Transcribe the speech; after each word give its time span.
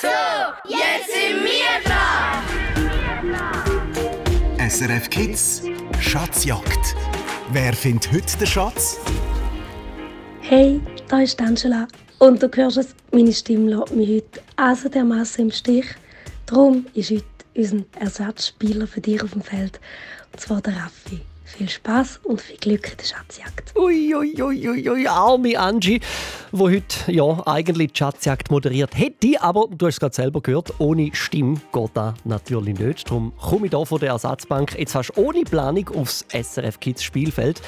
So, 0.00 0.06
jetzt 0.68 1.10
sind 1.10 1.42
wir 1.42 1.80
dran! 1.84 2.44
SRF 4.70 5.10
Kids 5.10 5.62
Schatzjagd. 5.98 6.94
Wer 7.50 7.72
findet 7.72 8.12
heute 8.12 8.38
den 8.38 8.46
Schatz? 8.46 9.00
Hey, 10.40 10.80
da 11.08 11.22
ist 11.22 11.40
Angela. 11.40 11.88
Und 12.20 12.40
du 12.40 12.48
hörst 12.48 12.76
es, 12.76 12.94
meine 13.10 13.32
Stimme 13.32 13.74
lässt 13.74 13.92
mich 13.92 14.08
heute 14.08 14.40
also 14.54 14.88
dermassen 14.88 15.46
im 15.46 15.50
Stich. 15.50 15.86
Darum 16.46 16.86
ist 16.94 17.10
heute 17.10 17.24
unser 17.56 17.84
Ersatzspieler 17.98 18.86
für 18.86 19.00
dich 19.00 19.20
auf 19.20 19.32
dem 19.32 19.42
Feld. 19.42 19.80
Und 20.32 20.40
zwar 20.40 20.60
der 20.60 20.76
Raffi. 20.76 21.22
Viel 21.48 21.68
Spaß 21.68 22.20
und 22.24 22.42
viel 22.42 22.58
Glück 22.58 22.90
in 22.90 22.96
der 22.98 23.04
Schatzjagd. 23.04 23.74
Uiuiuiui, 23.74 24.42
ui, 24.42 24.68
ui, 24.68 24.90
ui, 24.90 25.08
arme 25.08 25.58
Angie, 25.58 25.98
die 26.52 26.58
heute 26.58 27.10
ja, 27.10 27.46
eigentlich 27.46 27.92
die 27.92 27.98
Schatzjagd 27.98 28.50
moderiert 28.50 28.96
hätte. 28.96 29.40
Aber 29.40 29.66
du 29.70 29.86
hast 29.86 29.94
es 29.94 30.00
gerade 30.00 30.14
selber 30.14 30.42
gehört, 30.42 30.74
ohne 30.78 31.08
Stimme 31.14 31.58
geht 31.72 31.90
das 31.94 32.14
natürlich 32.24 32.78
nicht. 32.78 33.08
Darum 33.08 33.32
komme 33.38 33.66
ich 33.66 33.72
hier 33.72 33.86
von 33.86 33.98
der 33.98 34.10
Ersatzbank 34.10 34.78
jetzt 34.78 34.92
fast 34.92 35.16
ohne 35.16 35.42
Planung 35.44 35.88
aufs 35.96 36.26
SRF 36.30 36.80
Kids 36.80 37.02
Spielfeld. 37.02 37.62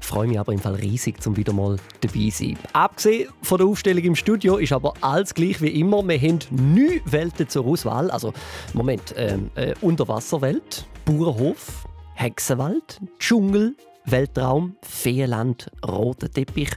Freue 0.00 0.26
mich 0.26 0.40
aber 0.40 0.52
im 0.52 0.58
Fall 0.58 0.74
riesig, 0.74 1.22
zum 1.22 1.36
wieder 1.36 1.52
mal 1.52 1.76
dabei 2.00 2.30
sein. 2.30 2.58
Abgesehen 2.72 3.28
von 3.42 3.58
der 3.58 3.68
Aufstellung 3.68 4.02
im 4.02 4.16
Studio 4.16 4.56
ist 4.56 4.72
aber 4.72 4.94
alles 5.02 5.34
gleich 5.34 5.62
wie 5.62 5.68
immer. 5.68 6.02
Wir 6.02 6.18
haben 6.18 6.40
neun 6.50 7.00
Welten 7.04 7.48
zur 7.48 7.64
Auswahl. 7.64 8.10
Also, 8.10 8.32
Moment, 8.72 9.14
ähm, 9.16 9.50
äh, 9.54 9.74
Unterwasserwelt, 9.80 10.84
Bauernhof, 11.04 11.86
Hexenwald, 12.20 13.00
Dschungel, 13.18 13.74
Weltraum, 14.04 14.76
Feenland, 14.82 15.70
roter 15.82 16.30
Teppich, 16.30 16.68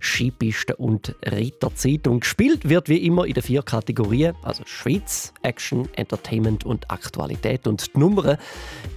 Skipiste 0.00 0.76
und 0.76 1.14
Ritterzeit. 1.24 2.06
Und 2.06 2.20
gespielt 2.20 2.68
wird 2.68 2.88
wie 2.88 2.98
immer 2.98 3.26
in 3.26 3.34
den 3.34 3.42
vier 3.42 3.62
Kategorien, 3.62 4.34
also 4.42 4.62
Schweiz, 4.66 5.32
Action, 5.42 5.88
Entertainment 5.94 6.64
und 6.64 6.90
Aktualität. 6.90 7.66
Und 7.66 7.94
die 7.94 7.98
Nummern, 7.98 8.38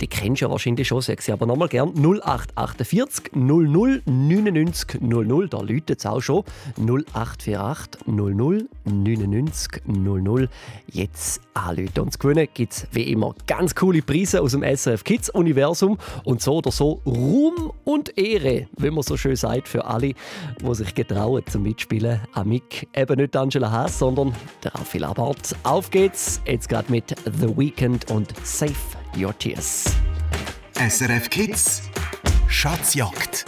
die 0.01 0.07
kennst 0.07 0.41
du 0.41 0.45
ja 0.45 0.51
wahrscheinlich 0.51 0.87
schon, 0.87 1.01
sag 1.01 1.21
sie 1.21 1.31
aber 1.31 1.45
nochmal 1.45 1.69
gern. 1.69 1.93
0848 1.95 3.31
00 3.33 4.01
99 4.05 5.01
00, 5.01 5.49
da 5.49 5.59
läutet 5.61 5.99
es 5.99 6.05
auch 6.05 6.21
schon. 6.21 6.43
0848 6.77 8.07
00 8.07 8.67
99 8.85 9.81
00. 9.85 10.49
Jetzt 10.91 11.41
anrufen. 11.53 11.99
Und 11.99 12.13
zu 12.13 12.19
gewinnen 12.19 12.47
gibt 12.53 12.73
es 12.73 12.87
wie 12.91 13.03
immer 13.03 13.35
ganz 13.47 13.75
coole 13.75 14.01
Preise 14.01 14.41
aus 14.41 14.51
dem 14.51 14.63
SRF 14.63 15.03
Kids 15.03 15.29
Universum 15.29 15.97
und 16.23 16.41
so 16.41 16.57
oder 16.57 16.71
so 16.71 17.01
Ruhm 17.05 17.71
und 17.83 18.17
Ehre, 18.17 18.67
wie 18.77 18.89
man 18.89 19.03
so 19.03 19.17
schön 19.17 19.35
sagt, 19.35 19.67
für 19.67 19.85
alle, 19.85 20.13
die 20.61 20.75
sich 20.75 20.93
getrauen 20.99 21.43
zum 21.49 21.63
Mitspielen. 21.63 22.19
Amik, 22.33 22.89
eben 22.93 23.15
nicht 23.15 23.33
Angela 23.35 23.71
Haas, 23.71 23.99
sondern 23.99 24.35
der 24.63 24.75
Raffi 24.75 24.97
Labart. 24.97 25.55
Auf 25.63 25.89
geht's, 25.89 26.41
jetzt 26.45 26.67
gerade 26.67 26.91
mit 26.91 27.15
The 27.25 27.57
Weekend 27.57 28.11
und 28.11 28.33
Save 28.43 28.73
Your 29.17 29.37
Tears. 29.37 29.85
SRF 30.75 31.29
Kids 31.29 31.83
Schatzjagd. 32.49 33.45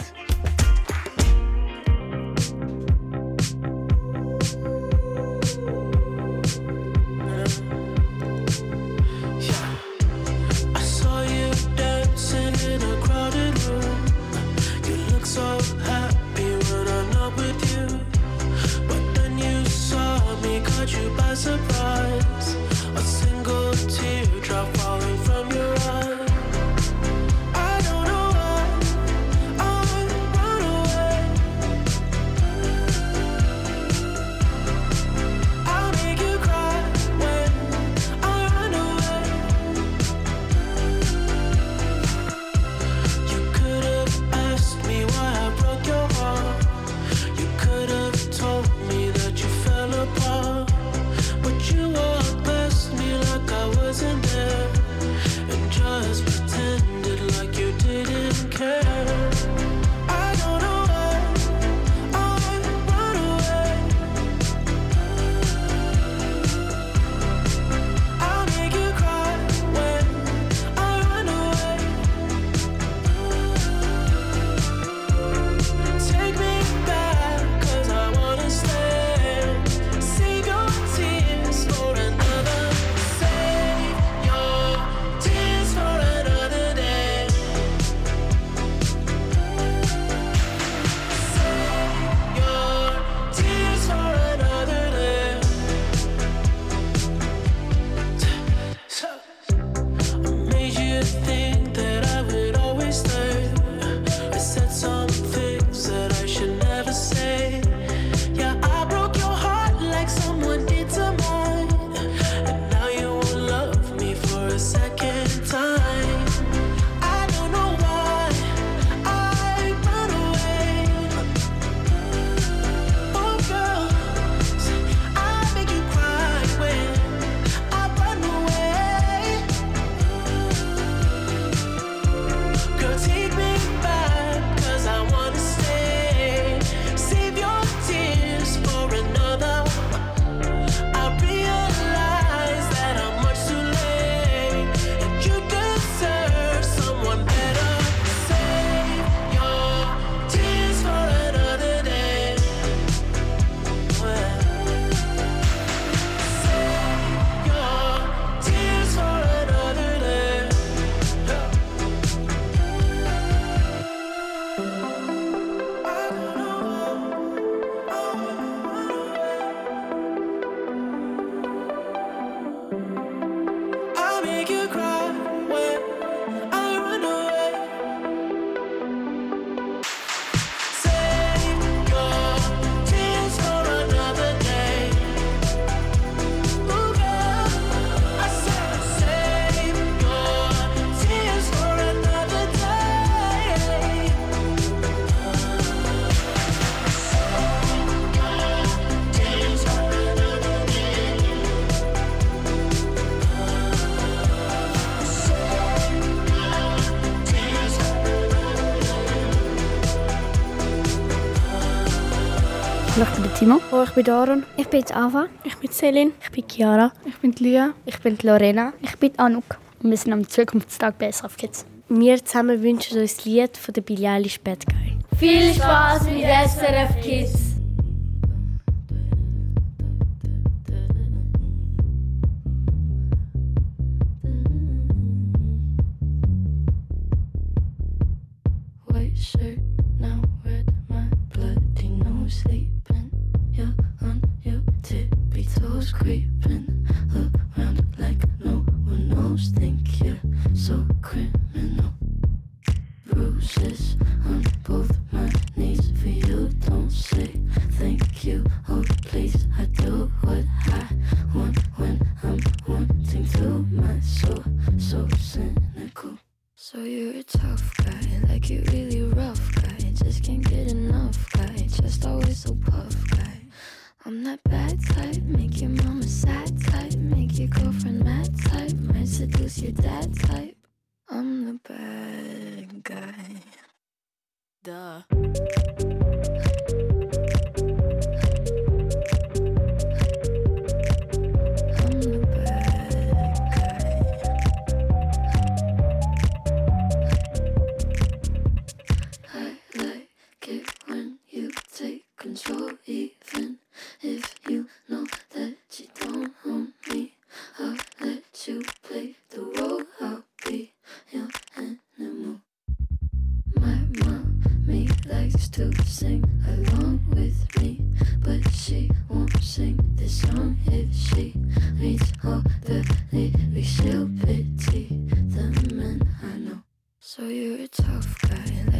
Timo. 213.52 213.60
Oh, 213.72 213.84
ich 213.84 213.90
bin 213.90 214.08
Aaron. 214.08 214.44
Ich 214.56 214.68
bin 214.68 214.84
Ava. 214.92 215.26
Ich 215.44 215.56
bin 215.56 215.70
Celine. 215.70 216.12
Ich 216.22 216.30
bin 216.30 216.44
Chiara. 216.48 216.92
Ich 217.04 217.16
bin 217.18 217.32
Lia. 217.32 217.74
Ich 217.84 217.98
bin 218.00 218.16
Lorena. 218.22 218.72
Ich 218.80 218.96
bin 218.96 219.12
Anouk. 219.18 219.58
Und 219.82 219.90
wir 219.90 219.96
sind 219.96 220.12
am 220.12 220.26
Zukunftstag 220.28 220.98
bei 220.98 221.10
SRF 221.10 221.36
Kids. 221.36 221.66
Wir 221.88 222.24
zusammen 222.24 222.62
wünschen 222.62 222.98
uns 223.00 223.16
das 223.16 223.24
Lied 223.24 223.56
von 223.56 223.74
der 223.74 223.82
Billie 223.82 224.08
Eilish 224.08 224.40
Bad 224.40 224.64
Guy. 224.66 224.98
Viel 225.18 225.52
Spaß 225.52 226.04
mit 226.04 226.24
SRF 226.24 227.00
Kids! 227.02 227.51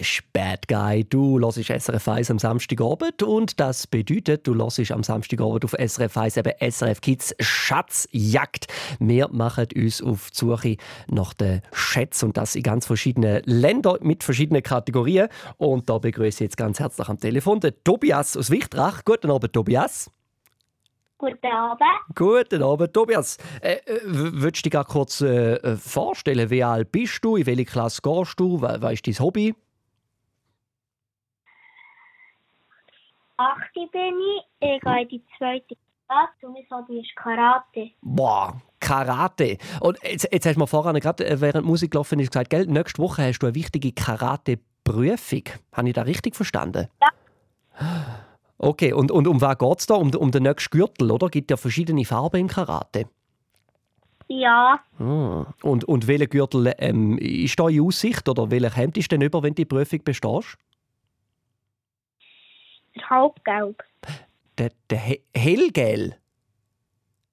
Eilish, 0.00 0.22
Bad 0.32 0.66
Guy. 0.66 1.04
Du 1.04 1.38
hörst 1.38 1.58
SRF 1.58 2.08
1 2.08 2.30
am 2.30 2.38
Samstagabend 2.38 3.22
und 3.22 3.60
das 3.60 3.86
bedeutet, 3.86 4.46
du 4.46 4.54
hörst 4.54 4.90
am 4.90 5.02
Samstagabend 5.02 5.64
auf 5.64 5.72
SRF 5.72 6.16
1 6.16 6.38
eben 6.38 6.52
SRF 6.58 7.00
Kids 7.02 7.34
Schatzjagd. 7.38 8.66
Wir 8.98 9.28
machen 9.28 9.66
uns 9.76 10.02
auf 10.02 10.30
die 10.30 10.36
Suche 10.38 10.76
nach 11.08 11.34
den 11.34 11.60
Schätzen 11.72 12.26
und 12.26 12.36
das 12.38 12.54
in 12.54 12.62
ganz 12.62 12.86
verschiedenen 12.86 13.42
Ländern 13.44 13.98
mit 14.00 14.24
verschiedenen 14.24 14.62
Kategorien. 14.62 15.28
Und 15.58 15.90
da 15.90 15.98
begrüße 15.98 16.44
ich 16.44 16.50
jetzt 16.50 16.56
ganz 16.56 16.80
herzlich 16.80 17.08
am 17.08 17.20
Telefon 17.20 17.60
den 17.60 17.74
Tobias 17.84 18.36
aus 18.38 18.50
Wichtrach. 18.50 19.04
Guten 19.04 19.30
Abend, 19.30 19.52
Tobias. 19.52 20.10
Guten 21.18 21.46
Abend. 21.46 21.82
Guten 22.14 22.62
Abend, 22.62 22.94
Tobias. 22.94 23.36
Äh, 23.60 23.74
äh, 23.74 24.00
würdest 24.04 24.64
du 24.64 24.70
dich 24.70 24.72
gerade 24.72 24.88
kurz 24.88 25.20
äh, 25.20 25.56
äh, 25.56 25.76
vorstellen, 25.76 26.48
wie 26.48 26.64
alt 26.64 26.90
bist 26.90 27.22
du, 27.22 27.36
in 27.36 27.44
welche 27.44 27.66
Klasse 27.66 28.00
gehst 28.02 28.40
du, 28.40 28.62
was 28.62 28.80
was 28.80 28.94
ist 28.94 29.06
dein 29.06 29.18
Hobby? 29.18 29.54
Achte 33.40 33.88
bin 33.90 34.14
ich. 34.20 34.44
Ich 34.60 34.82
gehe 34.82 35.00
in 35.02 35.08
die 35.08 35.22
zweite 35.38 35.74
Klasse 36.06 36.46
und 36.46 36.52
mein 36.52 36.66
Hobby 36.70 37.00
ist 37.00 37.16
Karate. 37.16 37.90
Boah, 38.02 38.60
Karate. 38.80 39.56
Und 39.80 39.98
jetzt, 40.02 40.28
jetzt 40.30 40.44
hast 40.44 40.56
du 40.56 40.60
mir 40.60 40.66
vorhin 40.66 41.00
gerade 41.00 41.26
äh, 41.26 41.40
während 41.40 41.64
Musik 41.64 41.92
gelaufen 41.92 42.20
ist 42.20 42.32
gesagt, 42.32 42.50
gell, 42.50 42.66
nächste 42.66 43.00
Woche 43.00 43.22
hast 43.22 43.38
du 43.38 43.46
eine 43.46 43.54
wichtige 43.54 43.92
Karate-Prüfung. 43.92 45.44
Habe 45.72 45.88
ich 45.88 45.94
das 45.94 46.06
richtig 46.06 46.36
verstanden? 46.36 46.88
Ja. 47.00 47.08
Okay, 48.58 48.92
und, 48.92 49.10
und 49.10 49.26
um 49.26 49.40
was 49.40 49.56
geht 49.56 49.78
es 49.78 49.86
da? 49.86 49.94
Um, 49.94 50.14
um 50.14 50.30
den 50.30 50.42
nächsten 50.42 50.76
Gürtel, 50.76 51.10
oder? 51.10 51.30
Gibt 51.30 51.50
ja 51.50 51.56
verschiedene 51.56 52.04
Farben 52.04 52.42
im 52.42 52.48
Karate. 52.48 53.06
Ja, 54.28 54.80
Hm. 54.98 55.46
Und, 55.62 55.84
und 55.84 56.06
welcher 56.06 56.26
Gürtel 56.26 56.74
ähm, 56.78 57.16
ist 57.16 57.58
da 57.58 57.68
in 57.68 57.80
Aussicht? 57.80 58.28
Oder 58.28 58.50
welcher 58.50 58.76
Hemd 58.76 58.98
ist 58.98 59.10
denn 59.10 59.22
über, 59.22 59.42
wenn 59.42 59.54
du 59.54 59.62
die 59.62 59.64
Prüfung 59.64 60.04
bestehst? 60.04 60.58
Halbgelb. 63.10 63.82
Der, 64.58 64.70
der 64.88 64.98
He 64.98 65.22
Hellgel? 65.34 66.14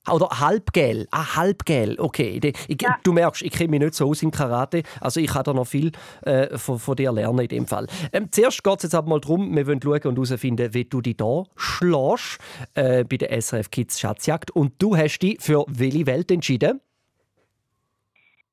Oder 0.10 0.28
halbgel? 0.40 1.08
Ah, 1.12 1.36
halbgel. 1.36 2.00
Okay. 2.00 2.40
Ich, 2.68 2.78
Du 3.04 3.12
merkst, 3.12 3.42
ich 3.42 3.52
kenne 3.52 3.72
mich 3.72 3.80
nicht 3.82 3.94
so 3.94 4.10
aus 4.10 4.24
im 4.24 4.32
Karate. 4.32 4.84
Also 5.02 5.20
ich 5.20 5.28
kann 5.28 5.44
da 5.44 5.54
noch 5.54 5.68
viel 5.68 5.92
äh, 6.22 6.58
von, 6.58 6.80
von 6.80 6.96
dir 6.96 7.12
lernen 7.12 7.40
in 7.40 7.48
dem 7.50 7.68
Fall. 7.68 7.88
Ähm, 8.14 8.32
zuerst 8.32 8.64
geht 8.64 8.78
es 8.78 8.84
jetzt 8.84 8.96
aber 8.96 9.10
mal 9.10 9.20
darum, 9.20 9.54
wir 9.56 9.68
wollen 9.68 9.82
schauen 9.82 10.02
und 10.04 10.16
herausfinden, 10.16 10.74
wie 10.74 10.86
du 10.86 11.02
dich 11.02 11.18
da 11.18 11.44
schlägst 11.58 12.40
äh, 12.76 13.04
bei 13.04 13.18
der 13.18 13.42
SRF 13.42 13.70
Kids 13.70 14.00
Schatzjagd. 14.00 14.52
Und 14.52 14.82
du 14.82 14.96
hast 14.96 15.20
dich 15.20 15.42
für 15.42 15.66
welche 15.68 16.06
Welt 16.06 16.32
entschieden? 16.32 16.80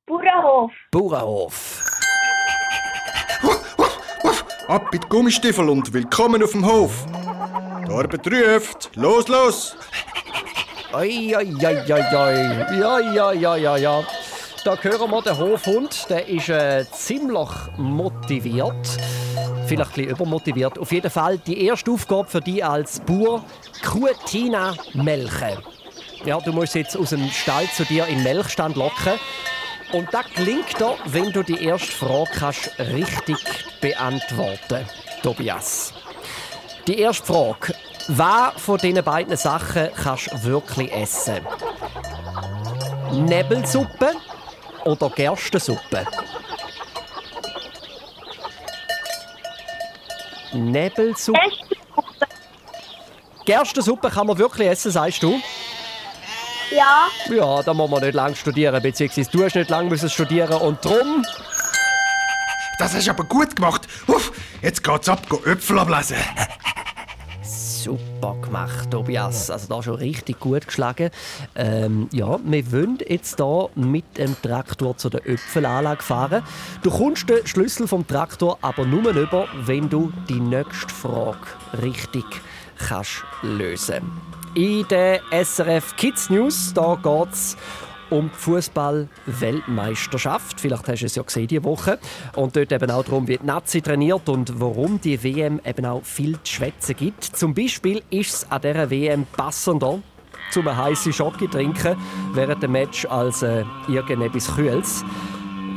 Bauernhof. 0.07 0.73
Bauernhof. 0.91 2.04
Ab 4.69 4.89
mit 4.93 5.11
Gummistiefel 5.11 5.69
und 5.69 5.93
willkommen 5.93 6.43
auf 6.43 6.53
dem 6.53 6.65
Hof. 6.67 7.05
Die 7.87 7.93
Arbeit 7.93 8.27
ruft. 8.27 8.91
Los, 8.95 9.29
los! 9.29 9.77
Oi, 10.95 11.37
oi, 11.37 11.55
oi, 11.63 11.93
oi. 11.93 13.81
Ja. 13.81 14.03
Da 14.65 14.77
hören 14.77 15.11
wir 15.11 15.23
den 15.23 15.39
Hofhund. 15.39 16.07
Der 16.09 16.27
ist 16.27 16.49
äh, 16.49 16.87
ziemlich 16.93 17.51
motiviert. 17.77 18.99
Vielleicht 19.67 19.99
ein 19.99 20.05
übermotiviert. 20.05 20.79
Auf 20.79 20.93
jeden 20.93 21.11
Fall 21.11 21.37
die 21.39 21.67
erste 21.67 21.91
Aufgabe 21.91 22.29
für 22.29 22.41
dich 22.41 22.65
als 22.65 23.01
Bauer: 23.01 23.45
Kuhtina 23.85 24.75
melken. 24.95 25.59
Ja, 26.25 26.41
du 26.41 26.53
musst 26.53 26.75
jetzt 26.75 26.97
aus 26.97 27.11
dem 27.11 27.29
Stall 27.29 27.69
zu 27.77 27.85
dir 27.85 28.07
in 28.07 28.15
den 28.15 28.25
Melkstand 28.25 28.77
locken. 28.77 29.13
Und 29.95 30.13
das 30.13 30.27
gelingt 30.35 30.81
dir, 30.81 30.97
wenn 31.05 31.31
du 31.31 31.45
die 31.45 31.65
erste 31.65 31.93
Frage 31.93 32.31
kannst 32.37 32.69
richtig 32.81 33.39
beantworten 33.81 34.85
Tobias. 35.23 35.95
Die 36.89 36.99
erste 36.99 37.25
Frage. 37.25 37.77
Was 38.09 38.61
von 38.61 38.79
diesen 38.79 39.05
beiden 39.05 39.37
Sachen 39.37 39.91
kannst 39.95 40.33
du 40.33 40.43
wirklich 40.43 40.93
essen? 40.93 41.47
Nebelsuppe 43.13 44.15
oder 44.85 45.11
Gerstensuppe? 45.11 46.05
Nebelsuppe. 50.53 51.39
Gerstensuppe 53.45 54.11
kann 54.11 54.27
man 54.27 54.37
wirklich 54.37 54.69
essen, 54.69 54.91
sagst 54.91 55.23
du? 55.23 55.41
Ja. 56.75 57.09
Ja, 57.31 57.63
da 57.63 57.73
muss 57.73 57.91
man 57.91 58.03
nicht 58.03 58.15
lange 58.15 58.35
studieren, 58.35 58.83
beziehungsweise 58.83 59.31
du 59.31 59.45
hast 59.45 59.55
nicht 59.55 59.71
lange 59.71 59.91
müssen 59.91 60.11
studieren 60.11 60.61
und 60.61 60.85
drum. 60.85 61.25
Das 62.79 62.95
hast 62.95 63.07
du 63.07 63.11
aber 63.11 63.25
gut 63.25 63.55
gemacht. 63.55 63.87
Uff, 64.09 64.33
jetzt 64.61 64.83
geht's 64.83 65.09
ab, 65.09 65.29
go 65.29 65.41
Äpfel 65.45 65.79
ablesen. 65.79 66.17
Super 67.43 68.35
gemacht, 68.43 68.91
Tobias. 68.91 69.51
Also 69.51 69.69
da 69.69 69.83
schon 69.83 69.97
richtig 69.97 70.41
gut 70.41 70.67
geschlagen. 70.67 71.11
Ähm, 71.55 72.09
ja, 72.13 72.39
wir 72.43 72.73
wollen 72.73 72.99
jetzt 73.07 73.37
hier 73.37 73.69
mit 73.75 74.17
dem 74.17 74.35
Traktor 74.43 74.97
zu 74.97 75.11
der 75.11 75.27
Äpfelanlage 75.29 76.03
fahren. 76.03 76.43
Du 76.83 76.91
kommst 76.91 77.29
den 77.29 77.47
Schlüssel 77.47 77.87
vom 77.87 78.07
Traktor 78.07 78.59
aber 78.63 78.85
nur 78.87 79.11
über, 79.11 79.47
wenn 79.67 79.89
du 79.89 80.13
die 80.29 80.41
nächste 80.41 80.93
Frage 80.93 81.39
richtig 81.83 82.25
kannst 82.79 83.23
lösen. 83.43 84.11
In 84.55 84.87
der 84.87 85.21
SRF 85.33 85.97
Kids 85.97 86.31
News 86.31 86.73
da 86.73 86.97
geht's 87.03 87.57
um 88.09 88.31
die 88.33 88.39
Fußball-Weltmeisterschaft. 88.39 90.61
Vielleicht 90.61 90.87
hast 90.87 91.01
du 91.01 91.07
es 91.07 91.17
ja 91.17 91.25
gesehen 91.25 91.49
diese 91.49 91.65
Woche. 91.65 91.99
Und 92.37 92.55
dort 92.55 92.71
eben 92.71 92.89
auch 92.89 93.03
darum, 93.03 93.27
wie 93.27 93.39
die 93.39 93.45
Nazi 93.45 93.83
trainiert 93.83 94.29
und 94.29 94.61
warum 94.61 95.01
die 95.01 95.21
WM 95.25 95.61
eben 95.65 95.87
auch 95.87 96.05
viel 96.05 96.35
zu 96.45 96.55
schwätzen 96.55 96.95
gibt. 96.95 97.25
Zum 97.25 97.53
Beispiel 97.53 98.01
ist 98.11 98.33
es 98.33 98.49
an 98.49 98.63
dieser 98.63 98.89
WM 98.91 99.27
passender, 99.27 99.99
zum 100.53 100.69
einen 100.69 100.77
heiße 100.77 101.13
Schoki 101.13 101.49
trinken 101.49 101.97
während 102.33 102.63
dem 102.63 102.71
Match 102.71 103.07
als 103.07 103.43
äh, 103.43 103.65
irgendetwas 103.89 104.55
Kühles. 104.55 105.05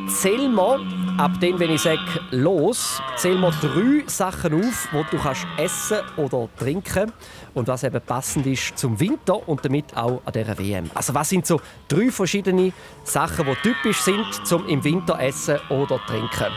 Zähl 0.07 0.47
mal, 0.47 0.79
ab 1.17 1.39
dem, 1.41 1.59
wenn 1.59 1.71
ich 1.71 1.81
sage 1.81 1.99
los, 2.31 3.01
zähl 3.17 3.37
mal 3.37 3.51
drei 3.61 4.03
Sachen 4.07 4.53
auf, 4.53 4.87
die 4.91 5.15
du 5.15 5.21
kannst 5.21 5.45
essen 5.57 5.97
oder 6.15 6.47
trinken 6.57 7.11
und 7.53 7.67
was 7.67 7.83
eben 7.83 8.01
passend 8.01 8.45
ist 8.47 8.77
zum 8.77 8.99
Winter 8.99 9.47
und 9.47 9.63
damit 9.65 9.95
auch 9.97 10.21
an 10.23 10.33
dieser 10.33 10.57
WM. 10.57 10.89
Also 10.93 11.13
was 11.13 11.29
sind 11.29 11.45
so 11.45 11.59
drei 11.89 12.09
verschiedene 12.09 12.71
Sachen, 13.03 13.45
die 13.45 13.55
typisch 13.69 13.99
sind 13.99 14.25
zum 14.45 14.65
im 14.67 14.83
Winter 14.83 15.19
essen 15.19 15.59
oder 15.69 15.99
trinken? 16.05 16.53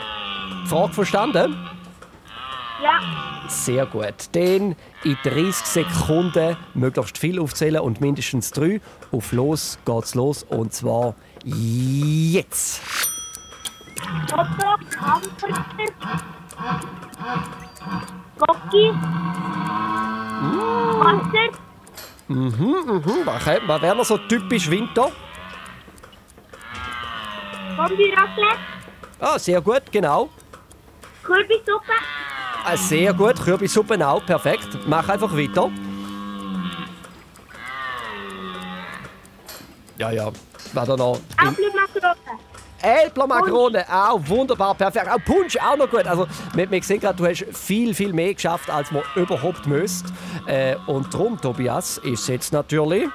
Frage 0.66 0.92
verstanden? 0.92 1.56
Ja. 2.82 3.00
Sehr 3.48 3.84
gut. 3.84 4.14
Dann 4.32 4.76
in 5.02 5.16
30 5.24 5.54
Sekunden 5.66 6.56
möglichst 6.74 7.18
viel 7.18 7.40
aufzählen 7.40 7.80
und 7.80 8.00
mindestens 8.00 8.52
drei. 8.52 8.80
Auf 9.10 9.32
los 9.32 9.78
geht's 9.84 10.14
los 10.14 10.44
und 10.44 10.72
zwar 10.72 11.14
jetzt. 11.44 13.09
Otto, 14.32 14.76
Hamburger, 15.00 15.92
Gocki, 18.38 18.92
Wasser, 21.00 21.50
Mhm, 22.28 22.76
mhm. 22.86 23.26
Was 23.26 23.44
was 23.66 23.82
wäre 23.82 23.96
noch 23.96 24.04
so 24.04 24.16
typisch 24.18 24.70
Winter? 24.70 25.10
Kombi-Raclette, 27.76 28.58
Ah, 29.18 29.38
sehr 29.38 29.60
gut, 29.60 29.82
genau. 29.90 30.30
Kürbissuppe, 31.22 31.92
Ah, 32.64 32.76
sehr 32.76 33.12
gut, 33.14 33.36
Kürbissuppe 33.42 34.06
auch, 34.06 34.24
perfekt. 34.24 34.68
Mach 34.86 35.08
einfach 35.08 35.32
weiter. 35.32 35.70
Ja, 39.98 40.10
ja. 40.10 40.30
Was 40.72 40.86
da 40.86 40.96
noch? 40.96 41.18
Apfelmakarone, 41.36 42.38
Äpfelmakrone, 42.82 43.84
auch 43.88 44.20
wunderbar, 44.26 44.74
perfekt. 44.74 45.08
Auch 45.08 45.24
Punsch, 45.24 45.56
auch 45.56 45.76
noch 45.76 45.90
gut. 45.90 46.06
Also, 46.06 46.26
wir, 46.54 46.70
wir 46.70 46.82
sehen 46.82 47.00
gerade, 47.00 47.16
du 47.16 47.26
hast 47.26 47.44
viel, 47.52 47.94
viel 47.94 48.12
mehr 48.12 48.34
geschafft, 48.34 48.70
als 48.70 48.90
man 48.90 49.02
überhaupt 49.14 49.66
müsste. 49.66 50.10
Äh, 50.46 50.76
und 50.86 51.12
darum, 51.12 51.40
Tobias, 51.40 51.98
ist 51.98 52.28
jetzt 52.28 52.52
natürlich... 52.52 53.08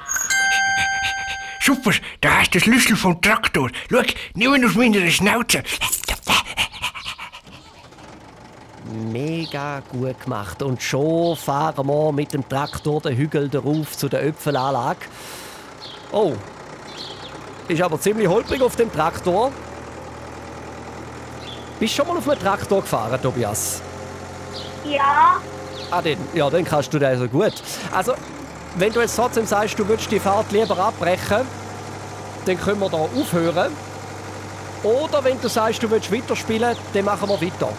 Super, 1.62 1.92
da 2.22 2.42
hast 2.42 2.54
du 2.54 2.60
den 2.60 2.62
Schlüssel 2.62 2.96
vom 2.96 3.20
Traktor. 3.20 3.72
Schau, 3.90 4.02
nimm 4.36 4.54
ihn 4.54 4.66
aus 4.66 4.76
meiner 4.76 5.10
Schnauze. 5.10 5.64
Mega 9.12 9.82
gut 9.92 10.22
gemacht. 10.22 10.62
Und 10.62 10.84
schon 10.84 11.36
fahren 11.36 11.88
wir 11.88 12.12
mit 12.12 12.34
dem 12.34 12.48
Traktor 12.48 13.02
den 13.02 13.18
Hügel 13.18 13.50
darauf 13.50 13.98
zu 13.98 14.08
der 14.08 14.24
Äpfelanlage. 14.26 15.08
Oh, 16.12 16.34
ist 17.68 17.82
aber 17.82 18.00
ziemlich 18.00 18.28
holprig 18.28 18.62
auf 18.62 18.76
dem 18.76 18.92
Traktor. 18.92 19.52
Bist 21.80 21.94
du 21.94 21.98
schon 21.98 22.08
mal 22.08 22.18
auf 22.18 22.30
einem 22.30 22.40
Traktor 22.40 22.82
gefahren, 22.82 23.22
Tobias? 23.22 23.82
ja, 24.86 25.38
Ah, 25.92 26.02
den, 26.02 26.18
ja, 26.34 26.50
dann 26.50 26.64
kannst 26.66 26.94
du 26.94 27.00
das 27.00 27.20
so 27.20 27.28
gut. 27.28 27.54
Also, 27.92 28.14
wenn 28.76 28.92
du 28.92 29.02
jetzt 29.02 29.16
trotzdem 29.16 29.46
sagst, 29.46 29.78
du 29.78 29.88
würdest 29.88 30.12
die 30.12 30.20
Fahrt 30.20 30.52
lieber 30.52 30.78
abbrechen, 30.78 31.42
dann 32.46 32.60
können 32.60 32.80
wir 32.80 32.90
da 32.90 32.98
aufhören. 32.98 33.72
Oder 34.84 35.24
wenn 35.24 35.40
du 35.40 35.48
sagst, 35.48 35.82
du 35.84 35.90
willst 35.90 36.12
weiterspielen, 36.12 36.76
dann 36.94 37.06
machen 37.06 37.30
wir 37.30 37.42
weiter. 37.42 37.70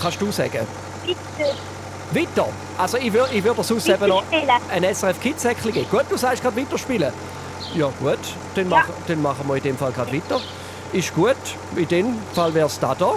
Kannst 0.00 0.20
du 0.20 0.30
sagen? 0.30 0.66
bitte, 1.04 1.54
Weiter? 2.10 2.48
Also 2.78 2.96
ich 2.98 3.12
würde 3.12 3.34
ich 3.34 3.44
würd 3.44 3.64
sonst 3.64 3.88
eben 3.88 4.08
noch 4.08 4.24
ein 4.70 4.94
SRF 4.94 5.20
Kids 5.20 5.42
geben. 5.42 5.86
Gut, 5.90 6.04
du 6.08 6.16
sagst 6.16 6.42
gerade 6.42 6.56
weiterspielen. 6.60 7.12
Ja 7.74 7.92
gut, 8.00 8.18
dann, 8.54 8.68
mach, 8.68 8.88
dann 9.06 9.22
machen 9.22 9.46
wir 9.46 9.56
in 9.56 9.62
dem 9.62 9.76
Fall 9.76 9.92
gerade 9.92 10.12
weiter. 10.12 10.40
Ist 10.92 11.14
gut, 11.14 11.36
in 11.76 11.88
dem 11.88 12.18
Fall 12.32 12.54
wäre 12.54 12.66
es 12.66 12.78
da 12.78 12.94
da. 12.94 13.14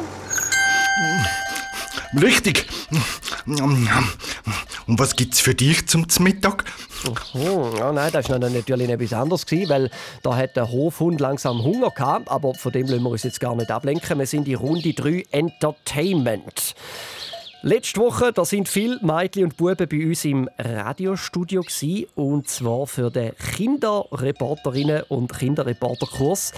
Richtig. 2.21 2.67
Und 4.87 4.99
was 4.99 5.15
gibt's 5.15 5.39
für 5.39 5.55
dich 5.55 5.87
zum 5.87 6.05
Mittag? 6.19 6.65
Oh, 7.33 7.69
ja, 7.77 7.91
nein, 7.91 8.11
das 8.11 8.29
war 8.29 8.37
dann 8.39 8.53
natürlich 8.53 8.89
etwas 8.89 9.13
anderes, 9.13 9.45
gewesen, 9.45 9.69
weil 9.69 9.89
da 10.21 10.35
hat 10.35 10.55
der 10.55 10.69
Hofhund 10.69 11.19
langsam 11.19 11.63
Hunger 11.63 11.89
gehabt, 11.89 12.29
aber 12.29 12.53
von 12.53 12.71
dem 12.71 12.87
lassen 12.87 13.03
wir 13.03 13.09
uns 13.09 13.23
jetzt 13.23 13.39
gar 13.39 13.55
nicht 13.55 13.71
ablenken. 13.71 14.19
Wir 14.19 14.27
sind 14.27 14.47
in 14.47 14.55
Runde 14.55 14.93
3 14.93 15.25
Entertainment. 15.31 16.75
Letzte 17.63 17.99
Woche 18.01 18.33
da 18.33 18.43
sind 18.43 18.67
viele 18.67 18.97
Mädchen 19.03 19.43
und 19.43 19.57
Buben 19.57 19.87
bei 19.87 20.07
uns 20.07 20.25
im 20.25 20.49
Radiostudio 20.57 21.61
gsi 21.61 22.07
und 22.15 22.49
zwar 22.49 22.87
für 22.87 23.11
den 23.11 23.35
Kinderreporterinnen 23.37 25.03
und 25.09 25.31
Kinderreporterkurs. 25.31 26.53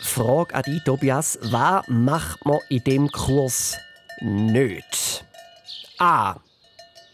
Frage 0.00 0.54
an 0.54 0.62
dich, 0.62 0.82
Tobias: 0.84 1.38
Was 1.42 1.84
macht 1.88 2.42
man 2.46 2.60
in 2.70 2.82
dem 2.84 3.12
Kurs 3.12 3.76
nicht? 4.22 5.26
A. 5.98 6.36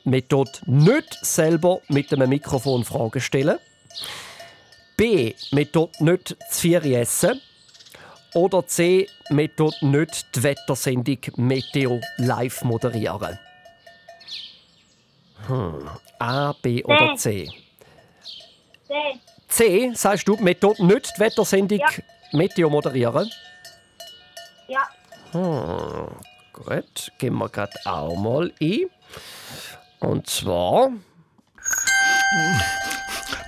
Man 0.05 0.29
tut 0.29 0.63
nicht 0.67 1.19
selber 1.21 1.81
mit 1.89 2.13
einem 2.13 2.29
Mikrofon 2.29 2.85
Fragen 2.85 3.21
stellen. 3.21 3.59
B. 4.97 5.35
Man 5.51 5.73
tut 5.73 6.01
nicht 6.01 6.37
zu 6.49 6.61
viel 6.61 6.95
essen. 6.95 7.41
Oder 8.35 8.67
C. 8.67 9.09
Tut 9.57 9.83
nicht 9.83 10.27
die 10.37 10.43
Wettersendung 10.43 11.19
Meteo 11.37 12.01
live 12.19 12.63
moderieren. 12.63 13.39
Hm. 15.47 15.89
A, 16.19 16.53
B 16.61 16.83
oder 16.85 17.17
C? 17.17 17.51
C, 18.87 19.21
C, 19.49 19.91
sagst 19.95 20.27
du, 20.29 20.37
tut 20.37 20.79
nicht 20.81 21.13
die 21.17 21.21
Wettersendung 21.21 21.79
Ja. 21.79 21.87
Meteo 22.33 22.69
moderieren? 22.71 23.31
ja, 24.69 24.89
Hm. 25.33 26.09
Gut, 26.53 27.13
gehen 27.19 27.35
wir 27.35 27.49
gerade 27.49 27.73
auch 27.85 28.17
mal 28.17 28.53
ein. 28.61 28.87
Und 30.01 30.27
zwar. 30.29 30.91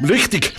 Richtig. 0.09 0.54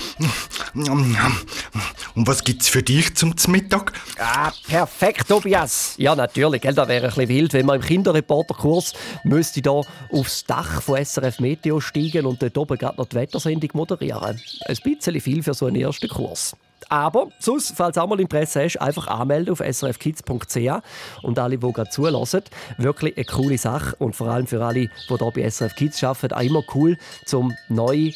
Und 0.74 2.27
was 2.27 2.43
gibt's 2.43 2.67
für 2.67 2.83
dich 2.83 3.15
zum 3.15 3.33
Mittag? 3.48 3.93
Ah, 4.19 4.51
perfekt, 4.67 5.27
Tobias. 5.27 5.95
Ja, 5.98 6.15
natürlich, 6.15 6.62
gell, 6.62 6.74
das 6.74 6.88
wäre 6.88 7.07
ein 7.07 7.10
bisschen 7.10 7.29
wild, 7.29 7.53
wenn 7.53 7.65
man 7.65 7.77
im 7.77 7.86
Kinderreporterkurs 7.86 8.93
müsste 9.24 9.62
da 9.62 9.81
aufs 10.12 10.45
Dach 10.45 10.81
von 10.81 11.03
SRF 11.03 11.39
Meteo 11.39 11.79
steigen 11.79 12.25
und 12.25 12.41
dort 12.41 12.57
oben 12.57 12.77
gerade 12.77 12.98
noch 12.98 13.07
die 13.07 13.15
Wettersendung 13.15 13.69
moderieren. 13.74 14.39
Ein 14.65 14.77
bisschen 14.83 15.21
viel 15.21 15.43
für 15.43 15.53
so 15.53 15.65
einen 15.65 15.77
ersten 15.77 16.07
Kurs. 16.07 16.55
Aber 16.89 17.29
sonst, 17.39 17.74
falls 17.75 17.98
auch 17.98 18.07
mal 18.07 18.19
Interesse 18.19 18.63
hast, 18.63 18.77
einfach 18.77 19.07
anmelden 19.07 19.53
auf 19.53 19.60
srfkids.ch 19.60 20.81
und 21.21 21.39
alle, 21.39 21.57
die 21.57 21.71
gerade 21.71 21.89
zulassen. 21.89 22.41
Wirklich 22.77 23.15
eine 23.15 23.25
coole 23.25 23.57
Sache 23.57 23.95
und 23.98 24.15
vor 24.15 24.27
allem 24.27 24.45
für 24.45 24.63
alle, 24.63 24.88
die 24.88 24.89
hier 25.07 25.31
bei 25.31 25.50
SRF 25.50 25.75
Kids 25.75 26.03
arbeiten, 26.03 26.33
auch 26.33 26.41
immer 26.41 26.63
cool, 26.75 26.98
zum 27.25 27.55
neue 27.69 28.12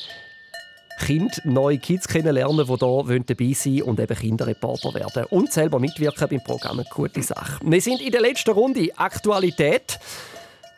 Kind, 1.00 1.42
neue 1.44 1.78
Kids 1.78 2.08
kennenlernen, 2.08 2.66
die 2.66 2.76
hier 2.76 3.20
dabei 3.26 3.54
sein 3.54 3.82
und 3.84 4.00
eben 4.00 4.18
Kinderreporter 4.18 4.94
werden. 4.94 5.26
Und 5.30 5.52
selber 5.52 5.80
mitwirken 5.80 6.28
beim 6.30 6.44
Programm. 6.44 6.80
Eine 6.80 6.90
gute 6.90 7.22
Sache. 7.22 7.60
Wir 7.62 7.82
sind 7.82 8.02
in 8.02 8.12
der 8.12 8.22
letzten 8.22 8.52
Runde. 8.52 8.90
Aktualität. 8.96 10.00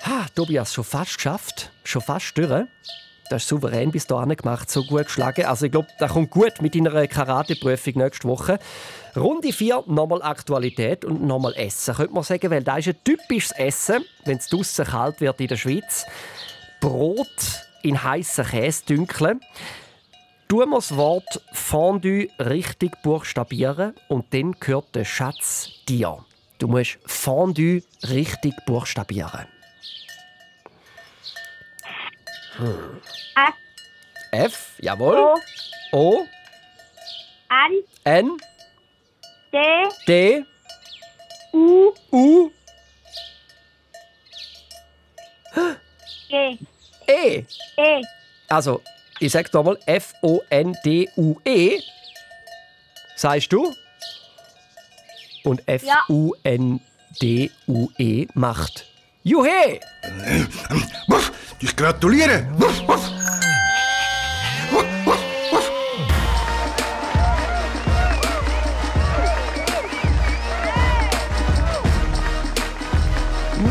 Ha, 0.03 0.25
Tobias, 0.35 0.73
schon 0.73 0.83
fast 0.83 1.15
geschafft. 1.15 1.71
Schon 1.83 2.01
fast 2.01 2.37
durch. 2.37 2.65
Das 3.29 3.43
ist 3.43 3.49
souverän 3.49 3.91
bis 3.91 4.07
dahin 4.07 4.35
gemacht, 4.35 4.71
so 4.71 4.83
gut 4.83 5.05
geschlagen. 5.05 5.45
Also 5.45 5.65
ich 5.65 5.71
glaube, 5.71 5.89
das 5.99 6.11
kommt 6.11 6.31
gut 6.31 6.61
mit 6.61 6.75
deiner 6.75 7.07
Karate-Prüfung 7.07 7.93
nächste 7.95 8.27
Woche. 8.27 8.57
Runde 9.15 9.51
4, 9.51 9.83
nochmal 9.87 10.21
Aktualität 10.21 11.03
und 11.03 11.23
nochmal 11.23 11.53
Essen, 11.55 11.95
könnte 11.95 12.13
man 12.13 12.23
sagen, 12.23 12.49
weil 12.51 12.63
das 12.63 12.79
ist 12.79 12.87
ein 12.87 13.03
typisches 13.03 13.51
Essen, 13.51 14.05
wenn 14.23 14.37
es 14.37 14.47
draußen 14.47 14.85
kalt 14.85 15.19
wird 15.19 15.41
in 15.41 15.47
der 15.47 15.57
Schweiz. 15.57 16.05
Brot 16.79 17.27
in 17.81 18.01
heißen 18.01 18.45
Käse 18.45 18.85
dünkeln. 18.85 19.41
Tun 20.47 20.69
wir 20.69 20.77
das 20.77 20.95
Wort 20.95 21.41
Fondue 21.51 22.29
richtig 22.39 23.01
buchstabieren 23.03 23.93
und 24.07 24.33
dann 24.33 24.53
gehört 24.53 24.95
der 24.95 25.03
Schatz 25.03 25.69
dir. 25.89 26.25
Du 26.57 26.67
musst 26.69 26.99
Fondue 27.05 27.83
richtig 28.03 28.53
buchstabieren. 28.65 29.45
Hm. 32.55 33.01
F. 33.35 33.53
F, 34.31 34.73
jawohl. 34.79 35.35
O. 35.91 36.23
N. 37.49 37.83
N. 38.05 38.37
D. 39.51 39.57
D. 40.07 40.45
U. 41.51 41.93
U. 42.11 42.51
G. 46.29 46.57
E. 47.07 47.45
E. 47.77 48.01
Also, 48.47 48.81
ich 49.19 49.31
sag 49.31 49.53
nochmal 49.53 49.77
F-O-N-D-U-E. 49.85 51.81
Sagst 53.15 53.51
du? 53.51 53.73
Und 55.43 55.67
F-U-N-D-U-E 55.67 56.87
macht 58.33 58.85
Juhe! 59.23 59.79
Ich 61.59 61.75
gratuliere. 61.75 62.47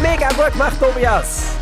Mega 0.03 0.29
gut 0.29 0.53
gemacht, 0.53 0.79
Tobias! 0.81 1.53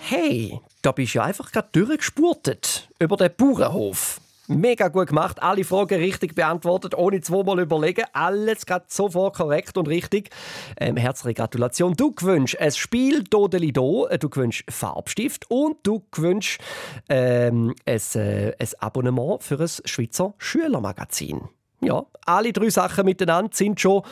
Hey, 0.00 0.60
da 0.82 0.92
bist 0.92 1.14
du 1.14 1.18
ja 1.18 1.24
einfach 1.24 1.52
gerade 1.52 1.68
durchgespurtet 1.72 2.88
über 2.98 3.16
den 3.16 3.30
Bauernhof. 3.36 4.20
Mega 4.48 4.88
gut 4.88 5.06
gemacht, 5.08 5.40
alle 5.40 5.62
Fragen 5.62 6.00
richtig 6.00 6.34
beantwortet, 6.34 6.96
ohne 6.96 7.20
zweimal 7.20 7.60
überlegen. 7.60 8.04
Alles 8.12 8.66
gerade 8.66 8.86
sofort 8.88 9.36
korrekt 9.36 9.78
und 9.78 9.86
richtig. 9.86 10.30
Ähm, 10.76 10.96
herzliche 10.96 11.34
Gratulation. 11.34 11.94
Du 11.94 12.12
gewünschst 12.12 12.58
ein 12.58 12.72
Spiel 12.72 13.22
Dodeli 13.22 13.72
Do, 13.72 14.08
du 14.08 14.28
gewünschst 14.28 14.64
Farbstift 14.68 15.48
und 15.50 15.76
du 15.84 16.02
gewünschst 16.10 16.60
ähm, 17.08 17.76
ein, 17.86 18.00
äh, 18.16 18.52
ein 18.58 18.68
Abonnement 18.80 19.40
für 19.40 19.60
ein 19.60 19.70
Schweizer 19.84 20.34
Schülermagazin. 20.38 21.42
Ja, 21.80 22.04
alle 22.26 22.52
drei 22.52 22.70
Sachen 22.70 23.04
miteinander 23.04 23.54
sind 23.54 23.80
schon 23.80 24.02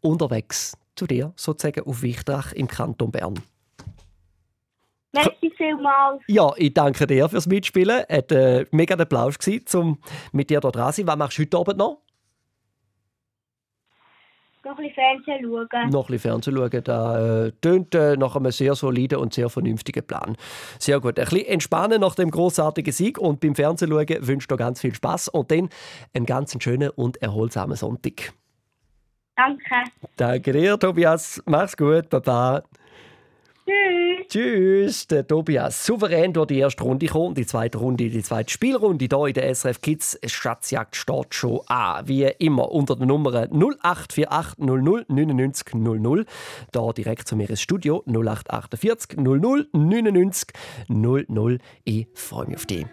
unterwegs 0.00 0.72
zu 0.96 1.06
dir, 1.06 1.34
sozusagen 1.36 1.86
auf 1.86 2.00
Wichtrach 2.00 2.52
im 2.52 2.66
Kanton 2.66 3.10
Bern. 3.10 3.34
Merci 5.12 5.52
vielmals. 5.56 6.22
Ja, 6.26 6.50
ich 6.56 6.72
danke 6.72 7.06
dir 7.06 7.28
fürs 7.28 7.46
Mitspielen. 7.46 8.04
Es 8.08 8.24
war 8.30 8.38
äh, 8.38 8.66
mega 8.70 8.96
der 8.96 9.04
Applaus, 9.04 9.36
um 9.74 9.98
mit 10.32 10.48
dir 10.50 10.60
hier 10.60 10.70
dran 10.70 10.92
zu 10.92 11.00
sein. 11.00 11.06
Was 11.06 11.16
machst 11.16 11.38
du 11.38 11.42
heute 11.42 11.58
Abend 11.58 11.78
noch? 11.78 11.98
Noch 14.64 14.78
ein 14.78 14.84
bisschen 14.84 14.94
Fernsehen 14.94 15.42
schauen. 15.42 15.90
Noch 15.90 16.08
ein 16.08 16.12
bisschen 16.12 16.18
Fernsehen 16.18 16.56
schauen. 16.56 16.84
Das 16.84 17.48
äh, 17.48 17.52
tönt 17.60 17.94
äh, 17.94 18.16
nach 18.16 18.36
einem 18.36 18.52
sehr 18.52 18.74
soliden 18.74 19.18
und 19.18 19.34
sehr 19.34 19.50
vernünftigen 19.50 20.06
Plan. 20.06 20.36
Sehr 20.78 21.00
gut. 21.00 21.18
Ein 21.18 21.24
bisschen 21.24 21.46
entspannen 21.46 22.00
nach 22.00 22.14
dem 22.14 22.30
großartigen 22.30 22.92
Sieg 22.92 23.18
und 23.18 23.40
beim 23.40 23.54
Fernsehen 23.54 23.90
schauen 23.90 24.26
wünsche 24.26 24.48
dir 24.48 24.56
ganz 24.56 24.80
viel 24.80 24.94
Spaß 24.94 25.28
und 25.28 25.50
dann 25.50 25.68
einen 26.14 26.26
ganz 26.26 26.56
schönen 26.62 26.90
und 26.90 27.20
erholsamen 27.20 27.76
Sonntag. 27.76 28.32
Danke. 29.36 29.90
Danke 30.16 30.52
dir, 30.52 30.78
Tobias. 30.78 31.42
Mach's 31.44 31.76
gut. 31.76 32.08
Baba. 32.08 32.62
Tschüss. 33.66 34.01
Tschüss, 34.32 35.06
der 35.08 35.26
Tobias. 35.26 35.84
Souverän 35.84 36.32
durch 36.32 36.46
die 36.46 36.58
erste 36.58 36.84
Runde 36.84 37.04
gekommen. 37.04 37.34
Die 37.34 37.44
zweite 37.44 37.76
Runde, 37.76 38.08
die 38.08 38.22
zweite 38.22 38.50
Spielrunde 38.50 39.06
hier 39.06 39.26
in 39.26 39.34
der 39.34 39.54
SRF 39.54 39.82
Kids 39.82 40.18
Schatzjagd 40.24 40.96
steht 40.96 41.34
schon 41.34 41.60
an. 41.66 42.08
Wie 42.08 42.22
immer 42.38 42.72
unter 42.72 42.96
der 42.96 43.06
Nummer 43.06 43.30
0848 43.30 44.56
00 44.56 45.04
99 45.06 45.74
00. 45.74 46.24
Da 46.70 46.92
direkt 46.94 47.28
zu 47.28 47.36
mir 47.36 47.50
ins 47.50 47.60
Studio 47.60 48.04
0848 48.06 49.18
00 49.18 49.68
99 49.74 50.48
00. 50.88 51.58
Ich 51.84 52.06
freue 52.14 52.46
mich 52.46 52.56
auf 52.56 52.64
dich. 52.64 52.86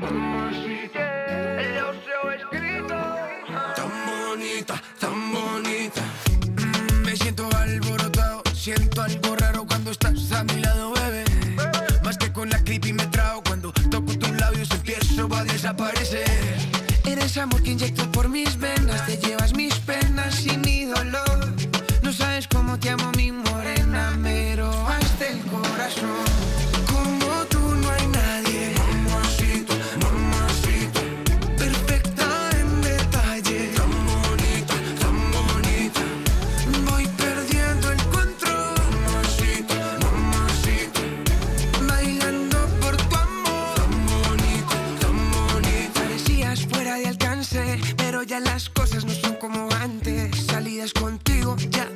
Tan 0.00 0.81
Eres 17.22 17.38
amor 17.38 17.62
que 17.62 17.70
inyecto 17.70 18.10
por 18.10 18.28
mis 18.28 18.58
venas, 18.58 19.06
te 19.06 19.16
llevas 19.16 19.54
mis 19.54 19.72
penas 19.74 20.34
sin 20.34 20.60
mi 20.62 20.86
dolor. 20.86 21.54
No 22.02 22.12
sabes 22.12 22.48
cómo 22.48 22.76
te 22.80 22.90
amo, 22.90 23.12
mi 23.16 23.30
morena, 23.30 24.10
me 24.18 24.56
robaste 24.56 25.28
el 25.28 25.40
corazón. 25.42 26.31
yeah. 51.60 51.91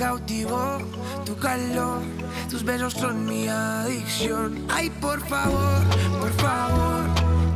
cautivó 0.00 0.78
tu 1.26 1.36
calor, 1.36 2.00
tus 2.48 2.64
besos 2.64 2.94
son 2.94 3.26
mi 3.26 3.46
adicción. 3.48 4.66
Ay, 4.70 4.88
por 4.88 5.20
favor, 5.28 5.82
por 6.18 6.32
favor, 6.44 7.04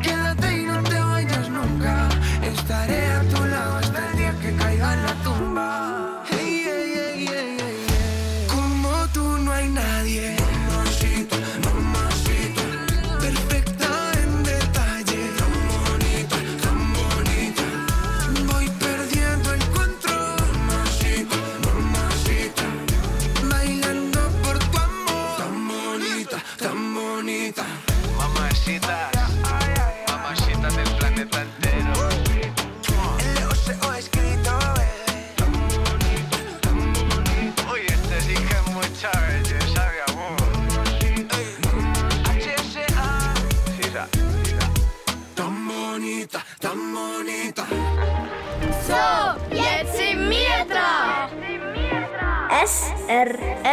quédate 0.03 0.61
y 0.61 0.65
no 0.67 0.83
te 0.83 1.01
vayas 1.01 1.49
nunca. 1.49 2.07
Estaré 2.43 3.07
a 3.13 3.21
tu 3.31 3.34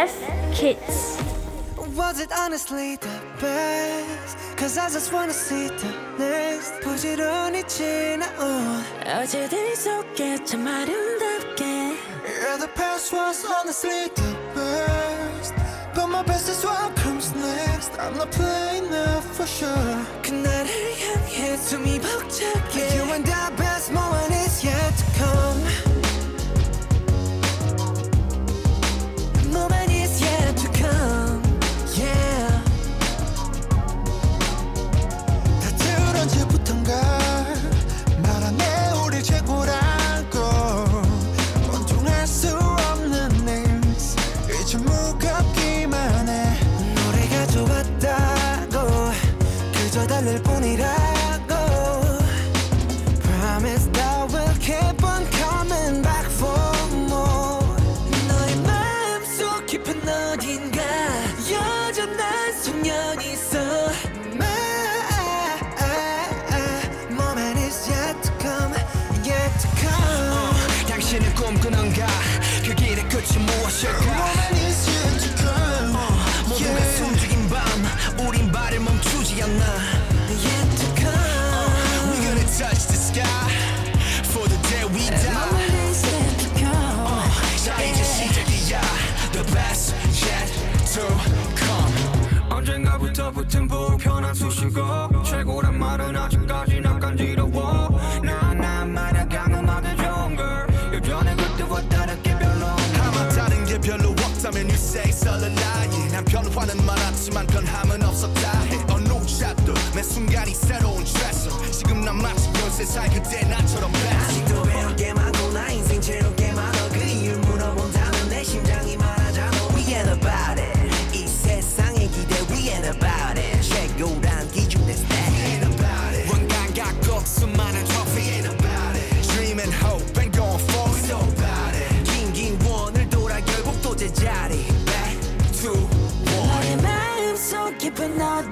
Deaf 0.02 0.18
Kids. 0.52 1.22
Was 1.96 2.20
it 2.20 2.32
honestly 2.36 2.96
the 2.96 3.18
best? 3.40 4.36
Cause 4.58 4.76
I 4.76 4.90
just 4.90 5.14
wanna 5.14 5.32
see 5.32 5.68
the 5.68 5.94
next. 6.18 6.74
Put 6.82 7.06
it 7.06 7.20
on 7.20 7.54
each 7.54 7.80
other. 7.80 8.18
부지런히 8.18 8.34
지나온 8.34 8.84
어제들이 9.06 9.76
속에 9.76 10.44
참 10.44 10.68
아름답게. 10.68 11.62
Yeah, 12.26 12.58
the 12.58 12.70
past 12.74 13.14
was 13.14 13.46
honestly 13.46 14.10
the 14.16 14.32
best. 14.56 15.54
But 15.94 16.08
my 16.08 16.24
best 16.24 16.50
is 16.50 16.66
what 16.66 16.96
comes 16.96 17.36
next. 17.36 17.92
I'm 18.00 18.18
not 18.18 18.32
playing 18.32 18.90
now 18.90 19.22
for 19.38 19.46
sure. 19.46 20.02
Can 20.24 20.44
I 20.48 20.66
hear 20.66 20.98
you? 20.98 21.12
그날을 21.22 21.46
향해 21.46 21.58
숨이 21.58 22.02
벅차게. 22.02 22.98
You 22.98 23.14
and 23.14 23.26
that 23.30 23.56
best 23.56 23.92
moment 23.94 24.34
is 24.34 24.66
yet 24.66 24.98
to 24.98 25.06
come. 25.14 25.51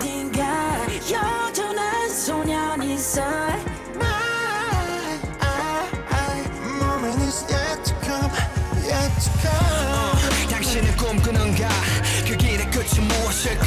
어딘가? 0.10 0.88
여전한 1.12 2.10
소년이 2.10 2.96
있어 2.96 3.22
당신은 10.50 10.98
꿈꾸는가? 10.98 11.70
그 12.28 12.36
길의 12.36 12.70
끝이 12.72 13.06
무엇일까? 13.06 13.66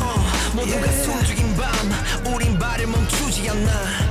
어, 0.00 0.24
모두가 0.54 0.86
숨죽인 0.92 1.56
밤 1.56 2.32
우린 2.32 2.56
발을 2.58 2.86
멈추지 2.86 3.50
않나? 3.50 4.03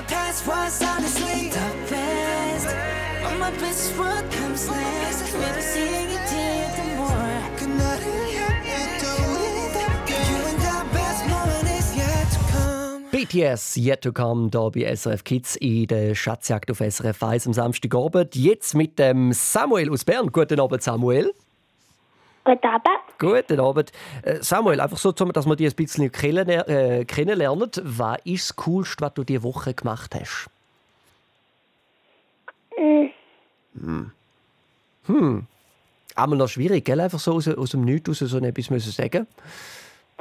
the 0.00 0.06
past 0.06 0.46
was 0.46 0.82
honestly 0.82 1.50
the 1.50 1.70
best. 1.90 2.68
All 3.24 3.38
my 3.38 3.50
best 3.52 3.96
work 3.98 4.30
comes 4.32 4.68
next. 4.70 5.32
When 5.34 5.54
I 5.54 5.60
see 5.60 6.02
you 6.12 6.20
the 6.76 6.86
more. 6.96 7.58
Could 7.58 7.74
not 7.78 8.00
BTS 13.12 13.76
Yet 13.76 14.02
to 14.02 14.12
Come 14.12 14.50
da 14.50 14.70
bei 14.70 14.96
SRF 14.96 15.24
Kids 15.24 15.56
in 15.56 15.86
der 15.86 16.14
Schatzjagd 16.14 16.70
auf 16.70 16.78
SRF 16.78 17.22
1 17.22 17.46
am 17.48 17.52
Samstagabend. 17.52 18.34
Jetzt 18.34 18.74
mit 18.74 18.98
dem 18.98 19.32
Samuel 19.32 19.90
aus 19.90 20.04
Bern. 20.04 20.32
Guten 20.32 20.58
Abend, 20.58 20.82
Samuel. 20.82 21.34
Guten 22.44 22.66
Abend. 22.66 23.18
Guten 23.18 23.60
Abend. 23.60 23.92
Äh, 24.22 24.42
Samuel, 24.42 24.80
einfach 24.80 24.96
so, 24.96 25.12
dass 25.12 25.46
wir 25.46 25.56
dich 25.56 25.68
ein 25.68 25.76
bisschen 25.76 26.12
äh, 26.12 27.04
kennenlernen. 27.04 27.70
Was 27.82 28.18
ist 28.24 28.50
das 28.50 28.56
Coolste, 28.56 29.04
was 29.04 29.14
du 29.14 29.24
diese 29.24 29.42
Woche 29.42 29.74
gemacht 29.74 30.14
hast? 30.14 30.48
Mhm. 32.78 33.10
Hm. 33.74 34.12
Hm. 35.06 35.46
Einmal 36.16 36.38
noch 36.38 36.48
schwierig, 36.48 36.84
gell? 36.84 37.00
einfach 37.00 37.20
so 37.20 37.34
aus, 37.34 37.46
aus 37.48 37.70
dem 37.70 37.84
Nichts 37.84 38.08
raus 38.08 38.18
so 38.18 38.38
etwas 38.38 38.66
sagen 38.66 38.74
müssen. 38.74 39.26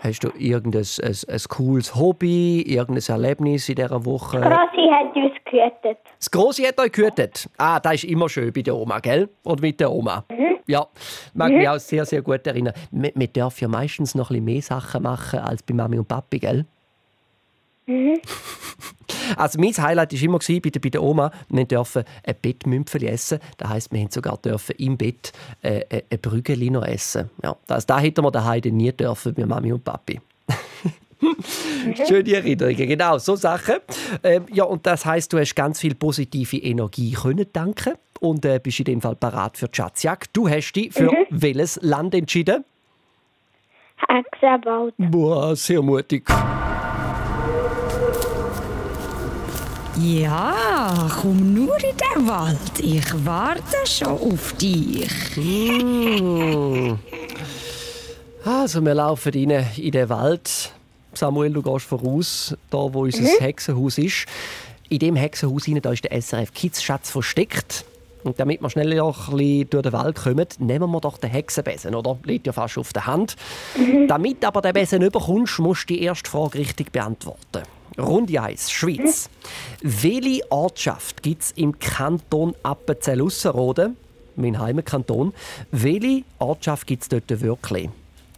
Hast 0.01 0.23
du 0.23 0.29
irgendein 0.37 0.85
ein, 1.03 1.15
ein 1.27 1.41
cooles 1.49 1.95
Hobby, 1.95 2.61
irgendein 2.61 3.03
Erlebnis 3.07 3.67
in 3.67 3.75
dieser 3.75 4.05
Woche? 4.05 4.39
Das 4.39 4.49
Grossi 4.49 4.89
hat 4.89 5.15
uns 5.15 5.33
gehütet. 5.43 5.97
Das 6.17 6.31
Grossi 6.31 6.63
hat 6.63 6.79
euch 6.79 6.91
gehütet? 6.91 7.49
Ah, 7.57 7.79
das 7.79 7.95
ist 7.95 8.03
immer 8.05 8.29
schön 8.29 8.53
bei 8.53 8.61
der 8.61 8.75
Oma, 8.75 8.99
gell? 8.99 9.29
Und 9.43 9.61
mit 9.61 9.79
der 9.79 9.91
Oma. 9.91 10.23
Mhm. 10.29 10.57
Ja, 10.67 10.87
mag 11.33 11.51
mhm. 11.51 11.57
mich 11.57 11.69
auch 11.69 11.79
sehr, 11.79 12.05
sehr 12.05 12.21
gut 12.21 12.47
erinnern. 12.47 12.73
Wir, 12.91 13.11
man 13.13 13.27
darf 13.33 13.59
ja 13.59 13.67
meistens 13.67 14.15
noch 14.15 14.29
ein 14.29 14.35
bisschen 14.35 14.45
mehr 14.45 14.61
Sachen 14.61 15.03
machen 15.03 15.39
als 15.39 15.63
bei 15.63 15.73
Mami 15.73 15.97
und 15.97 16.07
Papi, 16.07 16.39
gell? 16.39 16.65
Mhm. 17.89 18.21
Also 19.35 19.59
mein 19.59 19.75
Highlight 19.75 20.13
war 20.13 20.21
immer 20.21 20.39
bei 20.39 20.69
der, 20.69 20.79
bei 20.79 20.89
der 20.89 21.01
Oma, 21.01 21.31
wir 21.49 21.65
dürfen 21.65 22.03
ein 22.23 22.35
Bettmümpfeli 22.39 23.07
essen. 23.07 23.39
Das 23.57 23.69
heisst, 23.69 23.91
wir 23.91 23.99
dürfen 23.99 24.11
sogar 24.11 24.37
dürfen 24.37 24.75
im 24.77 24.95
Bett 24.95 25.33
äh, 25.63 25.79
äh, 25.89 26.03
ein 26.11 26.19
Brügeli 26.19 26.69
noch 26.69 26.85
essen. 26.85 27.29
Ja, 27.43 27.55
das, 27.65 27.85
das 27.85 28.01
hätten 28.01 28.23
wir 28.23 28.31
daheim 28.31 28.61
nie 28.75 28.91
dürfen 28.91 29.33
bei 29.33 29.45
Mami 29.45 29.73
und 29.73 29.83
Papi. 29.83 30.21
Schöne 32.07 32.33
Erinnerungen, 32.33 32.87
genau, 32.87 33.17
so 33.17 33.35
Sachen. 33.35 33.75
Ähm, 34.23 34.45
ja, 34.53 34.63
und 34.65 34.85
das 34.85 35.05
heißt, 35.05 35.33
du 35.33 35.39
hast 35.39 35.55
ganz 35.55 35.79
viel 35.79 35.95
positive 35.95 36.57
Energie 36.57 37.11
können 37.13 37.47
danken 37.51 37.95
und 38.19 38.45
äh, 38.45 38.59
bist 38.61 38.79
in 38.79 38.85
dem 38.85 39.01
Fall 39.01 39.15
parat 39.15 39.57
für 39.57 39.67
die 39.67 39.75
Schatzjagd. 39.75 40.29
Du 40.33 40.47
hast 40.47 40.73
dich 40.73 40.93
für 40.93 41.11
mhm. 41.11 41.25
welches 41.31 41.79
Land 41.81 42.13
entschieden? 42.13 42.63
Axabauta. 44.07 44.93
Boah, 44.97 45.55
sehr 45.55 45.81
mutig. 45.81 46.23
Ja, 50.01 51.09
komm 51.21 51.53
nur 51.53 51.75
in 51.77 51.95
den 51.97 52.27
Wald. 52.27 52.79
Ich 52.79 53.25
warte 53.25 53.61
schon 53.85 54.07
auf 54.07 54.53
dich. 54.53 55.09
Mm. 55.35 56.93
Also, 58.45 58.81
wir 58.81 58.93
laufen 58.93 59.33
rein 59.33 59.65
in 59.75 59.91
den 59.91 60.09
Wald. 60.09 60.71
Samuel, 61.13 61.51
du 61.51 61.61
gehst 61.61 61.85
voraus, 61.85 62.55
da 62.69 62.77
wo 62.77 63.03
unser 63.03 63.21
Mhm. 63.21 63.39
Hexenhaus 63.39 63.97
ist. 63.97 64.25
In 64.89 64.99
dem 64.99 65.15
Hexenhaus 65.15 65.67
rein, 65.67 65.81
da 65.81 65.91
ist 65.91 66.03
der 66.05 66.13
SRF 66.13 66.53
Kids 66.53 66.81
Schatz 66.81 67.09
versteckt. 67.11 67.83
Und 68.23 68.39
damit 68.39 68.61
wir 68.61 68.69
schneller 68.69 69.03
ein 69.05 69.13
bisschen 69.13 69.69
durch 69.69 69.83
den 69.83 69.93
Wald 69.93 70.17
kommen, 70.17 70.45
nehmen 70.59 70.91
wir 70.91 70.99
doch 71.01 71.17
den 71.17 71.29
Hexenbesen, 71.29 71.95
oder? 71.95 72.17
Liegt 72.23 72.47
ja 72.47 72.53
fast 72.53 72.77
auf 72.77 72.93
der 72.93 73.05
Hand. 73.05 73.35
Damit 74.07 74.43
aber 74.45 74.61
den 74.61 74.73
Besen 74.73 75.01
überkommst, 75.01 75.59
musst 75.59 75.89
du 75.89 75.93
die 75.93 76.03
erste 76.03 76.29
Frage 76.29 76.59
richtig 76.59 76.91
beantworten. 76.91 77.63
Runde 77.99 78.41
1, 78.41 78.71
Schweiz. 78.71 79.29
Welche 79.81 80.49
Ortschaft 80.51 81.21
gibt 81.21 81.43
es 81.43 81.51
im 81.51 81.77
Kanton 81.77 82.55
Appenzell-Ausserrhoden, 82.63 83.97
mein 84.35 84.57
Heimatkanton? 84.59 85.33
Welche 85.71 86.23
Ortschaft 86.39 86.87
gibt 86.87 87.03
es 87.03 87.09
dort 87.09 87.41
wirklich? 87.41 87.89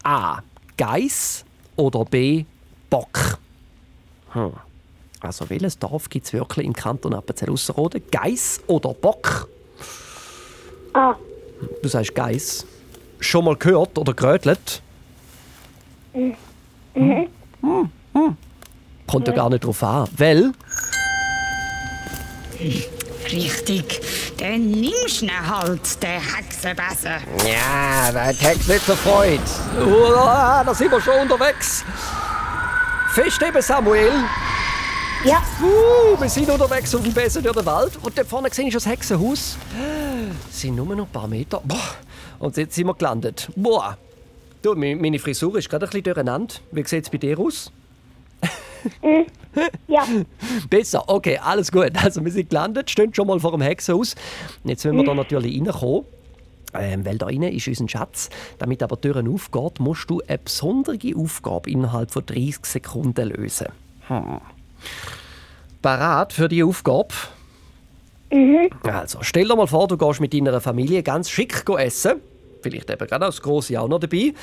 A. 0.03 0.39
Geiss 0.77 1.45
oder 1.75 2.03
B. 2.05 2.45
Bock? 2.89 3.39
Hm. 4.33 4.53
Also 5.19 5.49
welches 5.49 5.77
Dorf 5.77 6.09
gibt 6.09 6.25
es 6.25 6.33
wirklich 6.33 6.65
im 6.65 6.73
Kanton 6.73 7.13
Appenzell-Ausserrhoden? 7.13 8.01
Geiss 8.09 8.59
oder 8.67 8.93
Bock? 8.93 9.47
Ah. 10.93 11.15
Du 11.81 11.87
sagst 11.87 12.15
Geiss. 12.15 12.65
Schon 13.19 13.45
mal 13.45 13.55
gehört 13.55 13.97
oder 13.99 14.13
gerötelt? 14.13 14.81
Mhm. 16.13 16.35
Hm, 16.93 17.89
hm. 18.13 18.37
Kommt 19.11 19.27
ja 19.27 19.33
gar 19.33 19.49
nicht 19.49 19.65
drauf 19.65 19.83
an. 19.83 20.07
Weil 20.15 20.53
Richtig. 23.31 24.01
Dann 24.37 24.71
nimmst 24.71 25.21
du 25.21 25.25
ihn 25.25 25.47
halt, 25.47 26.01
den 26.01 26.21
Hexenbesen. 26.21 27.11
Ja, 27.45 28.11
da 28.11 28.25
hat 28.25 28.41
Hex 28.41 28.67
nicht 28.67 28.85
so 28.85 28.95
Freude. 28.95 29.41
Oh, 29.79 30.11
da 30.65 30.73
sind 30.73 30.91
wir 30.91 31.01
schon 31.01 31.19
unterwegs. 31.19 31.83
Fest 33.13 33.41
eben, 33.41 33.61
Samuel. 33.61 34.11
Ja. 35.25 35.43
Uh, 35.61 36.19
wir 36.19 36.29
sind 36.29 36.49
unterwegs 36.49 36.95
auf 36.95 37.03
dem 37.03 37.13
Besen 37.13 37.43
durch 37.43 37.55
den 37.55 37.65
Wald. 37.65 37.99
Und 38.01 38.17
dort 38.17 38.27
vorne 38.27 38.49
sehe 38.51 38.67
ich 38.67 38.73
das 38.73 38.85
Hexenhaus. 38.85 39.57
Es 40.49 40.61
sind 40.61 40.75
nur 40.75 40.95
noch 40.95 41.05
ein 41.05 41.11
paar 41.11 41.27
Meter. 41.27 41.61
Boah. 41.63 41.95
Und 42.39 42.55
jetzt 42.57 42.75
sind 42.75 42.87
wir 42.87 42.95
gelandet. 42.95 43.49
Boah. 43.55 43.97
Du, 44.61 44.73
meine 44.73 45.19
Frisur 45.19 45.57
ist 45.57 45.69
gerade 45.69 45.85
ein 45.85 45.89
bisschen 45.89 46.03
durcheinander. 46.03 46.55
Wie 46.71 46.83
sieht 46.85 47.03
es 47.03 47.09
bei 47.09 47.17
dir 47.17 47.37
aus? 47.37 47.71
Ja. 49.87 50.05
Besser, 50.69 51.03
okay, 51.07 51.39
alles 51.43 51.71
gut. 51.71 51.91
Also 52.01 52.23
wir 52.23 52.31
sind 52.31 52.49
gelandet, 52.49 52.89
stehen 52.89 53.13
schon 53.13 53.27
mal 53.27 53.39
vor 53.39 53.51
dem 53.51 53.61
Hexenhaus. 53.61 54.15
Und 54.63 54.69
Jetzt 54.69 54.85
müssen 54.85 54.97
wir 54.97 55.05
da 55.05 55.13
natürlich 55.13 55.59
reinkommen. 55.59 56.05
Ähm, 56.73 57.05
weil 57.05 57.17
da 57.17 57.25
rein 57.25 57.43
ist 57.43 57.67
unser 57.67 57.89
Schatz. 57.89 58.29
Damit 58.57 58.81
aber 58.81 58.95
die 58.95 59.11
Tür 59.11 59.23
aufgeht, 59.27 59.79
musst 59.79 60.09
du 60.09 60.21
eine 60.25 60.37
besondere 60.37 60.97
Aufgabe 61.17 61.69
innerhalb 61.69 62.11
von 62.11 62.25
30 62.25 62.65
Sekunden 62.65 63.29
lösen. 63.29 63.67
Hm. 64.07 64.39
Parat 65.81 66.31
für 66.31 66.47
die 66.47 66.63
Aufgabe? 66.63 67.09
Mhm. 68.31 68.69
Also, 68.83 69.19
stell 69.21 69.47
dir 69.47 69.55
mal 69.55 69.67
vor, 69.67 69.87
du 69.87 69.97
gehst 69.97 70.21
mit 70.21 70.33
deiner 70.33 70.61
Familie 70.61 71.03
ganz 71.03 71.29
schick 71.29 71.65
go 71.65 71.77
essen. 71.77 72.21
Vielleicht 72.61 72.89
eben 72.89 73.07
gerade 73.07 73.25
auch 73.25 73.29
das 73.29 73.41
Grosse 73.41 73.79
auch 73.81 73.89
noch 73.89 73.99
dabei. 73.99 74.33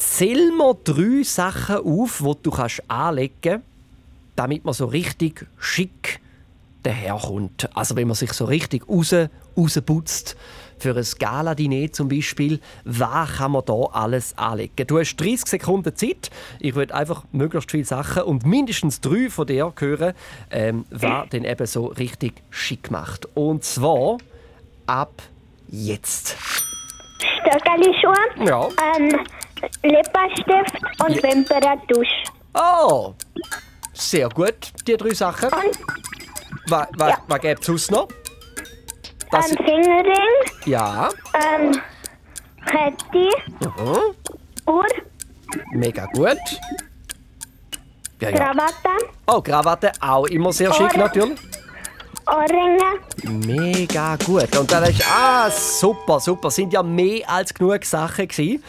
Zähl 0.00 0.50
mir 0.50 0.74
drei 0.82 1.22
Sachen 1.24 1.76
auf, 1.76 2.22
die 2.24 2.42
du 2.42 2.50
kannst 2.50 2.82
anlegen 2.88 3.34
kannst, 3.42 3.64
damit 4.34 4.64
man 4.64 4.72
so 4.72 4.86
richtig 4.86 5.46
schick 5.58 6.20
daherkommt. 6.82 7.68
Also 7.76 7.96
wenn 7.96 8.08
man 8.08 8.14
sich 8.14 8.32
so 8.32 8.46
richtig 8.46 8.88
raus, 8.88 9.14
rausputzt. 9.58 10.38
Für 10.78 10.96
ein 10.96 11.06
Gala-Diner 11.18 11.92
zum 11.92 12.08
Beispiel, 12.08 12.60
was 12.86 13.36
kann 13.36 13.52
man 13.52 13.62
da 13.66 13.74
alles 13.92 14.38
anlegen? 14.38 14.86
Du 14.86 14.98
hast 14.98 15.16
30 15.16 15.44
Sekunden 15.46 15.94
Zeit. 15.94 16.30
Ich 16.60 16.74
würde 16.74 16.94
einfach 16.94 17.24
möglichst 17.32 17.70
viele 17.70 17.84
Sachen 17.84 18.22
und 18.22 18.46
mindestens 18.46 19.02
drei 19.02 19.28
von 19.28 19.46
dir 19.46 19.70
hören, 19.78 20.14
ähm, 20.50 20.86
was 20.88 21.28
dann 21.28 21.44
eben 21.44 21.66
so 21.66 21.88
richtig 21.88 22.42
schick 22.48 22.90
macht. 22.90 23.28
Und 23.36 23.64
zwar 23.64 24.16
ab 24.86 25.12
jetzt. 25.68 26.38
Stöckeli-Schuhe. 27.42 28.48
Ja. 28.48 28.66
Ähm, 28.96 29.18
Lippenstift 29.82 31.02
und 31.04 31.16
Ja. 31.16 31.22
Wimperntusch. 31.22 32.24
Oh! 32.54 33.14
Sehr 33.92 34.28
gut, 34.28 34.72
die 34.86 34.96
drei 34.96 35.14
Sachen. 35.14 35.50
Was, 36.68 36.88
was, 36.96 37.14
was 37.26 37.40
gibt 37.40 37.60
es 37.60 37.66
sonst 37.66 37.90
noch? 37.90 38.08
Das, 39.30 39.50
Ähm, 39.50 39.56
Fingerring. 39.58 40.64
ja. 40.66 41.08
Ähm, 41.34 41.80
Kette. 42.66 43.28
Mhm. 43.60 44.14
Uhr. 44.66 44.86
Mega 45.72 46.06
gut. 46.06 46.38
Ja, 48.20 48.28
ja. 48.30 48.36
Krawatte. 48.36 49.06
Oh, 49.26 49.40
Krawatte 49.40 49.92
auch 50.00 50.26
immer 50.26 50.52
sehr 50.52 50.72
schick 50.74 50.96
natürlich. 50.96 51.38
Ohrringe. 52.26 53.00
Mega 53.46 54.16
gut. 54.16 54.54
Und 54.56 54.70
dann 54.70 54.84
ist 54.84 55.02
ah 55.10 55.50
super, 55.50 56.20
super. 56.20 56.50
Sind 56.50 56.72
ja 56.72 56.82
mehr 56.82 57.28
als 57.28 57.52
genug 57.54 57.84
Sachen 57.84 58.28
gewesen. 58.28 58.62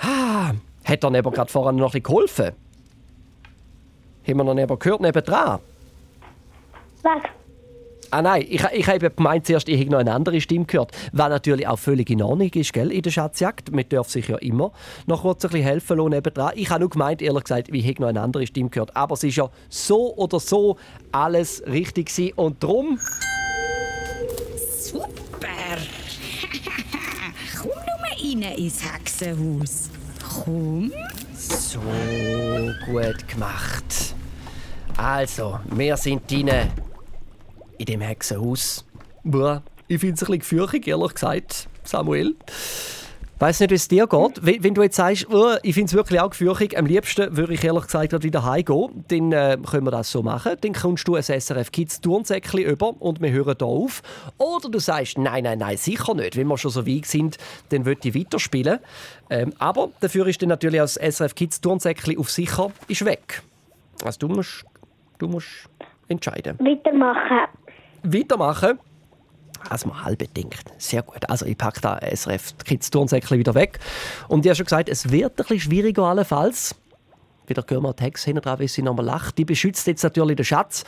Ah, 0.00 0.52
hat 0.84 1.04
er 1.04 1.14
aber 1.14 1.30
gerade 1.30 1.50
vorhin 1.50 1.76
noch 1.76 1.94
ein 1.94 2.02
geholfen? 2.02 2.52
Haben 4.26 4.36
wir 4.36 4.44
noch 4.44 4.54
nicht 4.54 4.80
gehört 4.80 5.00
nebendran? 5.00 5.60
Was? 7.02 7.22
Ah 8.12 8.22
nein, 8.22 8.44
ich, 8.48 8.64
ich 8.72 8.88
habe 8.88 9.10
gemeint 9.10 9.46
zuerst, 9.46 9.68
ich 9.68 9.78
hätte 9.78 9.92
noch 9.92 10.00
eine 10.00 10.12
andere 10.12 10.40
Stimme 10.40 10.64
gehört. 10.64 10.90
Was 11.12 11.28
natürlich 11.28 11.68
auch 11.68 11.78
völlig 11.78 12.10
in 12.10 12.22
Ordnung 12.22 12.50
ist, 12.52 12.72
gell, 12.72 12.90
in 12.90 13.02
der 13.02 13.10
Schatzjagd. 13.10 13.70
Man 13.70 13.88
darf 13.88 14.08
sich 14.08 14.26
ja 14.26 14.36
immer 14.38 14.72
noch 15.06 15.22
kurz 15.22 15.44
ein 15.44 15.50
bisschen 15.50 15.66
helfen 15.66 15.98
lassen 15.98 16.10
nebendran. 16.10 16.52
Ich 16.56 16.70
habe 16.70 16.80
nur 16.80 16.90
gemeint, 16.90 17.22
ehrlich 17.22 17.44
gesagt, 17.44 17.68
ich 17.68 17.86
hätte 17.86 18.02
noch 18.02 18.08
eine 18.08 18.20
andere 18.20 18.46
Stimme 18.48 18.68
gehört. 18.68 18.96
Aber 18.96 19.14
es 19.14 19.22
ist 19.22 19.36
ja 19.36 19.48
so 19.68 20.12
oder 20.16 20.40
so 20.40 20.76
alles 21.12 21.62
richtig 21.66 22.08
gewesen. 22.08 22.32
Und 22.34 22.62
darum... 22.62 22.98
rein 28.30 28.42
ins 28.42 28.80
Hexenhaus. 28.84 29.90
Komm. 30.22 30.92
So 31.34 31.80
gut 32.86 33.28
gemacht. 33.28 34.14
Also, 34.96 35.58
wir 35.70 35.96
sind 35.96 36.30
drinnen 36.30 36.70
in 37.78 37.86
dem 37.86 38.00
Hexenhaus. 38.00 38.84
Boah, 39.24 39.62
ich 39.88 40.00
finde 40.00 40.14
es 40.14 40.22
ein 40.22 40.26
bisschen 40.26 40.38
gefürchtig, 40.40 40.88
ehrlich 40.88 41.14
gesagt, 41.14 41.68
Samuel. 41.84 42.36
Weiß 43.40 43.58
nicht, 43.60 43.70
wie 43.70 43.76
es 43.76 43.88
dir 43.88 44.06
geht. 44.06 44.44
Wenn, 44.44 44.62
wenn 44.62 44.74
du 44.74 44.82
jetzt 44.82 44.96
sagst, 44.96 45.26
oh, 45.32 45.54
ich 45.62 45.72
finde 45.72 45.86
es 45.86 45.94
wirklich 45.94 46.20
auch 46.20 46.28
gefürchtig, 46.28 46.76
am 46.76 46.84
liebsten 46.84 47.38
würde 47.38 47.54
ich 47.54 47.64
ehrlich 47.64 47.84
gesagt 47.84 48.10
gerade 48.10 48.22
wieder 48.22 48.44
heimgehen, 48.44 49.02
dann 49.08 49.32
äh, 49.32 49.56
können 49.66 49.86
wir 49.86 49.90
das 49.90 50.12
so 50.12 50.22
machen. 50.22 50.56
Dann 50.60 50.74
kommst 50.74 51.08
du 51.08 51.14
ein 51.14 51.22
SRF 51.22 51.72
Kids 51.72 52.02
Turnsäckchen 52.02 52.60
über 52.60 52.94
und 53.00 53.22
wir 53.22 53.30
hören 53.32 53.54
hier 53.58 53.66
auf. 53.66 54.02
Oder 54.36 54.68
du 54.68 54.78
sagst, 54.78 55.16
nein, 55.16 55.44
nein, 55.44 55.58
nein, 55.58 55.78
sicher 55.78 56.12
nicht. 56.12 56.36
Wenn 56.36 56.48
wir 56.48 56.58
schon 56.58 56.70
so 56.70 56.86
weit 56.86 57.06
sind, 57.06 57.38
dann 57.70 57.86
würde 57.86 58.06
ich 58.06 58.14
weiterspielen. 58.14 58.78
Ähm, 59.30 59.54
aber 59.58 59.88
dafür 60.00 60.26
ist 60.26 60.42
dann 60.42 60.50
natürlich 60.50 60.82
auch 60.82 60.84
das 60.84 60.96
SRF 60.96 61.34
Kids 61.34 61.62
Turnsäckchen 61.62 62.18
auf 62.18 62.30
sicher 62.30 62.70
ist 62.88 63.06
weg. 63.06 63.42
Also 64.04 64.18
du 64.18 64.28
musst, 64.28 64.66
du 65.18 65.28
musst 65.28 65.48
entscheiden. 66.08 66.58
Weitermachen. 66.58 67.48
Weitermachen. 68.02 68.78
Also 69.68 69.88
mal 69.88 70.04
halb 70.04 70.34
denkt. 70.34 70.64
Sehr 70.78 71.02
gut. 71.02 71.28
Also 71.28 71.46
ich 71.46 71.56
packe 71.56 71.80
da 71.80 71.98
SRF 71.98 72.56
Kids 72.64 72.90
Turnsäckchen 72.90 73.38
wieder 73.38 73.54
weg. 73.54 73.78
Und 74.28 74.44
ich 74.44 74.50
habe 74.50 74.56
schon 74.56 74.66
gesagt, 74.66 74.88
es 74.88 75.10
wird 75.10 75.32
ein 75.32 75.36
bisschen 75.36 75.60
schwieriger 75.60 76.04
allenfalls. 76.04 76.74
Wieder 77.46 77.64
hören 77.68 77.82
wir 77.82 77.92
die 77.92 78.04
Hex 78.04 78.24
hinten 78.24 78.42
dran, 78.42 78.58
wie 78.60 78.68
sie 78.68 78.82
nochmal 78.82 79.04
lacht. 79.04 79.36
Die 79.38 79.44
beschützt 79.44 79.86
jetzt 79.86 80.02
natürlich 80.02 80.36
den 80.36 80.44
Schatz 80.44 80.84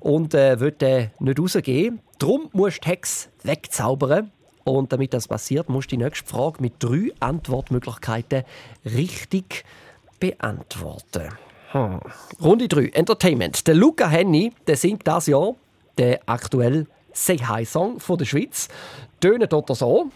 und 0.00 0.34
äh, 0.34 0.60
will 0.60 0.72
den 0.72 1.10
nicht 1.20 1.40
rausgeben. 1.40 2.00
Darum 2.18 2.50
musst 2.52 2.78
du 2.78 2.80
die 2.82 2.88
Hex 2.90 3.28
wegzaubern. 3.42 4.30
Und 4.64 4.92
damit 4.92 5.12
das 5.12 5.26
passiert, 5.26 5.68
musst 5.68 5.90
du 5.90 5.96
die 5.96 6.04
nächste 6.04 6.28
Frage 6.28 6.62
mit 6.62 6.74
drei 6.78 7.12
Antwortmöglichkeiten 7.18 8.44
richtig 8.84 9.64
beantworten. 10.20 11.30
Hm. 11.72 12.00
Runde 12.40 12.68
3, 12.68 12.90
Entertainment. 12.92 13.66
Der 13.66 13.74
Luca 13.74 14.08
Henny, 14.08 14.52
der 14.66 14.76
singt 14.76 15.06
das 15.06 15.26
Jahr 15.26 15.54
den 15.98 16.18
aktuell 16.26 16.86
Say 17.12 17.38
Hi 17.38 17.64
Song 17.64 18.00
von 18.00 18.18
der 18.18 18.24
Schweiz. 18.24 18.68
Tönen 19.20 19.48
dort 19.48 19.74
so. 19.76 20.10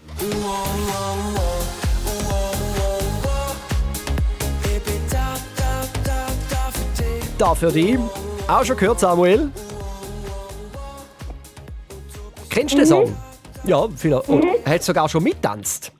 Da 7.38 7.54
für 7.54 7.70
dich. 7.70 7.98
Auch 8.48 8.64
schon 8.64 8.76
gehört, 8.76 9.00
Samuel? 9.00 9.50
Kennst 12.48 12.74
du 12.74 12.78
den 12.78 12.86
Song? 12.86 13.16
Ja, 13.64 13.86
vielleicht. 13.94 14.28
Oder 14.28 14.48
hat 14.64 14.82
sogar 14.82 15.08
schon 15.08 15.22
mittanzt? 15.22 15.92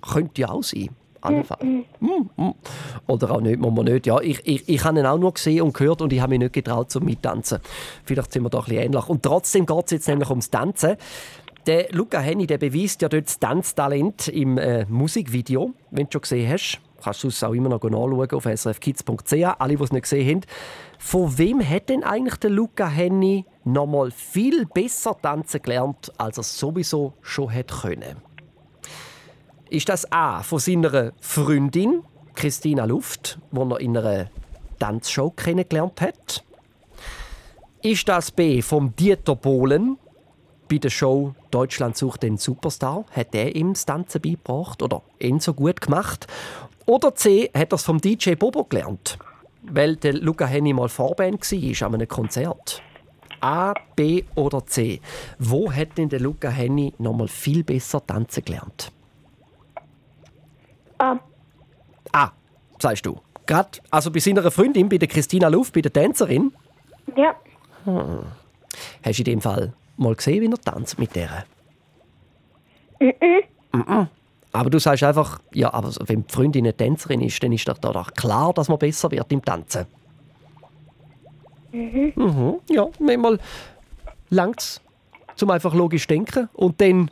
Könnte 0.00 0.40
ja 0.40 0.48
auch 0.48 0.62
sein. 0.62 0.88
Allenfalls. 1.20 1.62
Mm, 1.62 1.82
mm. 2.36 2.54
Oder 3.06 3.30
auch 3.32 3.40
nicht, 3.40 3.60
muss 3.60 3.72
man 3.72 3.84
nicht. 3.84 4.06
Ja, 4.06 4.20
ich, 4.20 4.40
ich, 4.46 4.68
ich 4.68 4.84
habe 4.84 4.98
ihn 4.98 5.06
auch 5.06 5.18
nur 5.18 5.34
gesehen 5.34 5.62
und 5.62 5.74
gehört 5.74 6.02
und 6.02 6.12
ich 6.12 6.20
habe 6.20 6.30
mich 6.30 6.38
nicht 6.38 6.52
getraut 6.52 6.90
zum 6.90 7.04
Mittanzen. 7.04 7.58
Vielleicht 8.04 8.32
sind 8.32 8.42
wir 8.42 8.50
doch 8.50 8.66
ein 8.66 8.70
bisschen 8.70 8.84
ähnlich. 8.84 9.08
Und 9.08 9.22
trotzdem 9.22 9.66
geht 9.66 9.84
es 9.86 9.90
jetzt 9.90 10.08
nämlich 10.08 10.30
ums 10.30 10.50
Tanzen. 10.50 10.96
Der 11.66 11.88
Luca 11.92 12.20
Henny 12.20 12.46
der 12.46 12.58
beweist 12.58 13.02
ja 13.02 13.08
dort 13.08 13.26
das 13.26 13.38
Tanztalent 13.38 14.28
im 14.28 14.56
äh, 14.56 14.86
Musikvideo, 14.86 15.72
wenn 15.90 16.06
du 16.06 16.12
schon 16.12 16.22
gesehen 16.22 16.50
hast. 16.50 16.80
Kannst 17.02 17.22
du 17.22 17.28
es 17.28 17.42
auch 17.42 17.52
immer 17.52 17.68
noch 17.68 17.82
nachschauen 17.82 18.30
auf 18.32 18.44
srfkids.ch, 18.44 19.32
alle, 19.58 19.76
die 19.76 19.82
es 19.82 19.92
nicht 19.92 20.02
gesehen 20.02 20.28
haben. 20.28 20.40
Von 20.98 21.38
wem 21.38 21.66
hat 21.66 21.88
denn 21.88 22.04
eigentlich 22.04 22.36
der 22.36 22.50
Luca 22.50 22.86
Henny 22.86 23.46
noch 23.64 23.86
mal 23.86 24.10
viel 24.10 24.66
besser 24.66 25.16
tanzen 25.20 25.62
gelernt, 25.62 26.12
als 26.18 26.36
er 26.36 26.42
sowieso 26.42 27.14
schon 27.22 27.50
hätte 27.50 27.74
können? 27.74 28.16
Ist 29.70 29.88
das 29.88 30.10
A 30.10 30.42
von 30.42 30.58
seiner 30.58 31.12
Freundin 31.20 32.02
Christina 32.34 32.86
Luft, 32.86 33.38
die 33.52 33.60
er 33.60 33.80
in 33.80 33.96
einer 33.96 34.28
Tanzshow 34.80 35.30
kennengelernt 35.30 36.00
hat? 36.00 36.42
Ist 37.80 38.08
das 38.08 38.32
B 38.32 38.62
vom 38.62 38.96
Dieter 38.96 39.36
Bohlen 39.36 39.96
bei 40.68 40.78
der 40.78 40.90
Show 40.90 41.36
Deutschland 41.52 41.96
sucht 41.96 42.24
den 42.24 42.36
Superstar? 42.36 43.04
Hat 43.12 43.32
er 43.32 43.54
ihm 43.54 43.74
das 43.74 43.86
Tanzen 43.86 44.20
beigebracht 44.20 44.82
oder 44.82 45.02
ihn 45.20 45.38
so 45.38 45.54
gut 45.54 45.80
gemacht? 45.80 46.26
Oder 46.86 47.14
C 47.14 47.48
hat 47.54 47.72
er 47.72 47.76
es 47.76 47.84
vom 47.84 48.00
DJ 48.00 48.34
Bobo 48.34 48.64
gelernt, 48.64 49.20
weil 49.62 49.94
der 49.94 50.14
Luca 50.14 50.46
Henny 50.46 50.72
mal 50.72 50.88
Vorband 50.88 51.42
war 51.42 51.86
an 51.86 51.94
einem 51.94 52.08
Konzert? 52.08 52.82
A, 53.40 53.74
B 53.94 54.24
oder 54.34 54.66
C? 54.66 55.00
Wo 55.38 55.72
hat 55.72 55.96
denn 55.96 56.08
der 56.08 56.18
Luca 56.18 56.48
Henny 56.48 56.92
noch 56.98 57.14
mal 57.14 57.28
viel 57.28 57.62
besser 57.62 58.04
tanzen 58.04 58.44
gelernt? 58.44 58.90
A. 61.00 61.18
A, 62.12 62.30
sagst 62.78 63.06
du. 63.06 63.18
Gerade 63.46 63.78
also 63.90 64.10
bei 64.10 64.20
seiner 64.20 64.50
Freundin, 64.50 64.88
bei 64.88 64.98
der 64.98 65.08
Christina 65.08 65.48
Luft, 65.48 65.72
bei 65.72 65.80
der 65.80 65.92
Tänzerin. 65.92 66.52
Ja. 67.16 67.34
Hm. 67.84 68.24
Hast 69.02 69.18
du 69.18 69.22
in 69.22 69.24
dem 69.24 69.40
Fall 69.40 69.72
mal 69.96 70.14
gesehen, 70.14 70.42
wie 70.42 70.52
er 70.52 70.60
tanzt 70.60 70.98
mit 70.98 71.16
der? 71.16 71.44
Mhm. 73.00 73.12
Mhm. 73.72 74.08
Aber 74.52 74.68
du 74.68 74.78
sagst 74.78 75.02
einfach, 75.04 75.40
ja, 75.54 75.72
aber 75.72 75.90
wenn 76.06 76.26
die 76.26 76.32
Freundin 76.32 76.64
eine 76.64 76.76
Tänzerin 76.76 77.22
ist, 77.22 77.42
dann 77.42 77.52
ist 77.52 77.66
doch 77.66 77.78
da 77.78 77.92
doch 77.92 78.12
klar, 78.12 78.52
dass 78.52 78.68
man 78.68 78.78
besser 78.78 79.10
wird 79.10 79.32
im 79.32 79.42
Tanzen. 79.42 79.86
Mhm. 81.72 82.12
Mhm. 82.14 82.60
Ja, 82.68 82.88
manchmal 82.98 83.38
langt 84.28 84.60
es 84.60 84.80
zum 85.36 85.50
einfach 85.50 85.72
logisch 85.72 86.06
denken 86.06 86.48
und 86.52 86.80
dann 86.80 87.10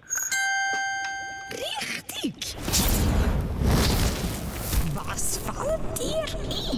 Richtig! 1.51 2.57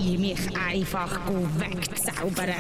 Ein, 0.01 0.21
mich 0.21 0.57
einfach 0.57 1.19
wegzaubern? 1.59 2.55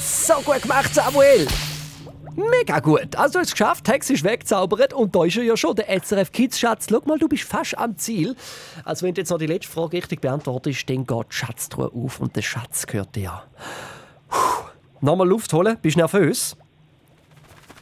so 0.00 0.34
gut 0.42 0.62
gemacht, 0.62 0.94
Samuel! 0.94 1.46
Mega 2.34 2.80
gut. 2.80 3.14
Also, 3.16 3.40
es 3.40 3.50
geschafft, 3.50 3.88
Hex 3.88 4.08
ist 4.08 4.24
weggezaubert 4.24 4.94
und 4.94 5.14
da 5.14 5.24
ist 5.24 5.36
er 5.36 5.42
ja 5.42 5.56
schon, 5.56 5.76
der 5.76 5.88
SRF 6.00 6.32
Kids 6.32 6.58
Schatz. 6.58 6.86
Schau 6.88 7.02
mal, 7.04 7.18
du 7.18 7.28
bist 7.28 7.42
fast 7.44 7.76
am 7.76 7.96
Ziel. 7.98 8.34
Also, 8.84 9.04
wenn 9.04 9.14
du 9.14 9.20
jetzt 9.20 9.30
noch 9.30 9.38
die 9.38 9.46
letzte 9.46 9.70
Frage 9.70 9.98
richtig 9.98 10.22
beantwortest, 10.22 10.88
dann 10.88 11.04
geht 11.06 11.26
die 11.30 11.34
Schatztruhe 11.34 11.90
auf 11.92 12.20
und 12.20 12.34
der 12.34 12.42
Schatz 12.42 12.86
gehört 12.86 13.14
dir. 13.14 13.42
Puh. 14.30 14.38
Nochmal 15.02 15.28
Luft 15.28 15.52
holen. 15.52 15.76
Bist 15.82 15.96
du 15.96 16.00
nervös? 16.00 16.56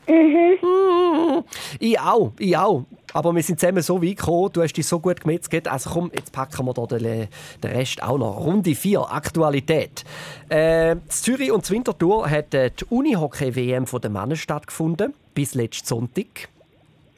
Mhm. 0.09 1.45
Ich 1.79 2.01
auch, 2.01 2.33
ich 2.39 2.57
auch. 2.57 2.87
Aber 3.13 3.35
wir 3.35 3.43
sind 3.43 3.61
zusammen 3.61 3.83
so 3.83 4.03
weit 4.03 4.19
gekommen, 4.19 4.51
du 4.53 4.63
hast 4.63 4.75
dich 4.75 4.87
so 4.87 5.01
gut 5.01 5.21
gemetzelt. 5.21 5.69
Also 5.69 5.91
komm, 5.91 6.11
jetzt 6.15 6.33
packen 6.33 6.67
wir 6.67 6.75
da 6.75 6.87
den, 6.87 7.29
den 7.63 7.71
Rest 7.71 8.03
auch 8.03 8.19
noch. 8.19 8.45
Runde 8.45 8.75
4, 8.75 9.13
Aktualität. 9.13 10.05
Äh, 10.49 10.97
Zürich 11.09 11.53
und 11.53 11.69
in 11.69 11.77
Winterthur 11.77 12.29
hat 12.29 12.55
äh, 12.55 12.71
die 12.71 12.85
Unihockey-WM 12.85 13.85
der 13.85 14.11
Männer 14.11 14.37
stattgefunden, 14.37 15.15
bis 15.35 15.55
letzten 15.55 15.87
Sonntag. 15.87 16.49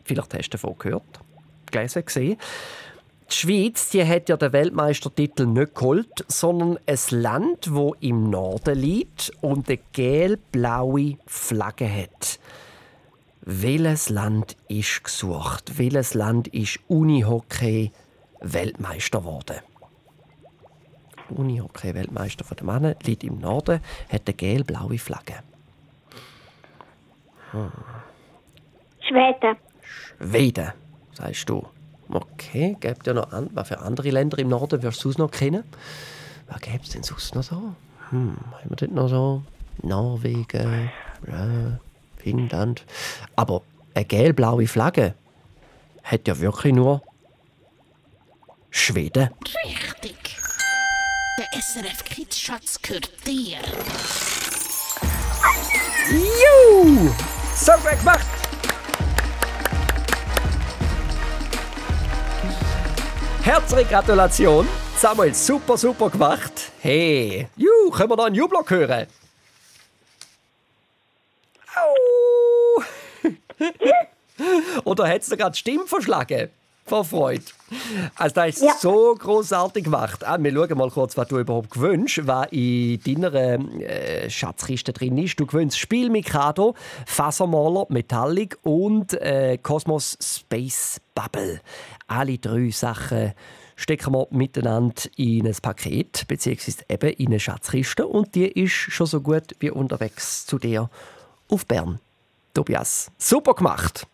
Vielleicht 0.04 0.34
hast 0.34 0.48
du 0.48 0.58
davon 0.58 0.74
gehört, 0.78 1.20
gelesen, 1.70 2.04
gesehen. 2.04 2.36
Die 3.30 3.34
Schweiz 3.34 3.88
die 3.88 4.06
hat 4.06 4.28
ja 4.28 4.36
den 4.36 4.52
Weltmeistertitel 4.52 5.46
nicht 5.46 5.74
geholt, 5.74 6.24
sondern 6.28 6.78
ein 6.86 6.98
Land, 7.10 7.72
wo 7.72 7.94
im 8.00 8.28
Norden 8.28 8.78
liegt 8.78 9.32
und 9.40 9.68
eine 9.68 9.78
gelb-blaue 9.92 11.16
Flagge 11.26 11.90
hat. 11.90 12.38
Welches 13.44 14.08
Land 14.08 14.56
ist 14.68 15.02
gesucht? 15.02 15.76
Welches 15.76 16.14
Land 16.14 16.46
ist 16.48 16.78
Unihockey 16.86 17.90
Weltmeister 18.40 19.18
geworden? 19.18 19.56
Unihockey 21.28 21.92
Weltmeister 21.92 22.44
von 22.44 22.56
der 22.56 22.66
Männer 22.66 22.94
liegt 23.02 23.24
im 23.24 23.40
Norden, 23.40 23.80
hat 24.12 24.22
eine 24.26 24.34
gelb-blaue 24.34 24.96
Flagge. 24.96 25.34
Hm. 27.50 27.72
Schweden. 29.00 29.56
Schweden, 30.18 30.72
sagst 31.12 31.48
du. 31.48 31.66
Okay, 32.10 32.76
gibt 32.78 33.08
ja 33.08 33.14
noch 33.14 33.32
an, 33.32 33.50
was 33.54 33.66
für 33.66 33.80
andere 33.80 34.10
Länder 34.10 34.38
im 34.38 34.50
Norden 34.50 34.80
wirst 34.84 34.98
du 34.98 35.08
sonst 35.08 35.18
noch 35.18 35.30
kennen? 35.32 35.64
Was 36.46 36.60
gäbe 36.60 36.84
es 36.84 36.90
denn 36.90 37.02
sonst 37.02 37.34
noch 37.34 37.42
so? 37.42 37.74
Hm, 38.10 38.36
haben 38.52 38.70
wir 38.70 38.76
dort 38.76 38.92
noch 38.92 39.08
so? 39.08 39.42
Norwegen, 39.82 40.90
ja, 41.26 41.80
Finnland. 42.22 42.84
Aber 43.36 43.62
eine 43.94 44.04
gelb-blaue 44.04 44.66
Flagge 44.66 45.14
hat 46.04 46.26
ja 46.28 46.38
wirklich 46.38 46.72
nur 46.72 47.02
Schweden. 48.70 49.30
Richtig. 49.64 50.38
Der 51.38 51.60
SRF 51.60 52.04
Kids 52.04 52.38
Schatz 52.38 52.80
gehört 52.80 53.10
dir. 53.26 53.58
Juhu! 56.10 57.10
So 57.54 57.72
gut 57.72 57.98
gemacht! 57.98 58.26
Herzliche 63.42 63.84
Gratulation! 63.88 64.68
Samuel, 64.96 65.34
super, 65.34 65.76
super 65.76 66.10
gemacht. 66.10 66.70
Hey, 66.80 67.48
juhu, 67.56 67.90
können 67.90 68.10
wir 68.10 68.16
noch 68.16 68.26
einen 68.26 68.36
Jubler 68.36 68.62
hören? 68.66 69.06
Au! 71.74 72.01
Oder 74.84 75.14
es 75.16 75.26
dir 75.28 75.36
gerade 75.36 75.56
Stimme 75.56 75.86
verschlagen? 75.86 76.48
Vor 76.84 77.04
Freude. 77.04 77.44
Also, 78.16 78.34
das 78.34 78.56
ist 78.56 78.62
Ja. 78.62 78.74
so 78.78 79.14
großartig 79.16 79.84
gemacht. 79.84 80.24
Ah, 80.26 80.36
wir 80.40 80.52
schauen 80.52 80.76
mal 80.76 80.90
kurz, 80.90 81.16
was 81.16 81.28
du 81.28 81.38
überhaupt 81.38 81.70
gewünscht, 81.70 82.22
was 82.24 82.48
in 82.50 83.00
deiner 83.04 83.32
äh, 83.34 84.28
Schatzkiste 84.28 84.92
drin 84.92 85.16
ist. 85.16 85.38
Du 85.38 85.46
gewünscht 85.46 85.78
Spiel 85.78 86.10
Mikado, 86.10 86.74
Fasermaler, 87.06 87.86
Metallic 87.88 88.58
und 88.62 89.14
äh, 89.14 89.58
Cosmos 89.62 90.18
Space 90.20 91.00
Bubble. 91.14 91.60
Alle 92.08 92.38
drei 92.38 92.70
Sachen 92.70 93.32
stecken 93.76 94.12
wir 94.12 94.26
miteinander 94.30 95.02
in 95.16 95.46
ein 95.46 95.56
Paket, 95.62 96.26
beziehungsweise 96.26 96.84
eben 96.88 97.10
in 97.12 97.28
eine 97.28 97.38
Schatzkiste. 97.40 98.08
Und 98.08 98.34
die 98.34 98.48
ist 98.48 98.72
schon 98.72 99.06
so 99.06 99.20
gut 99.20 99.54
wie 99.60 99.70
unterwegs 99.70 100.46
zu 100.46 100.58
dir 100.58 100.90
auf 101.48 101.64
Bern. 101.64 102.00
Tobias, 102.54 103.10
super 103.18 103.54
gemacht! 103.54 104.06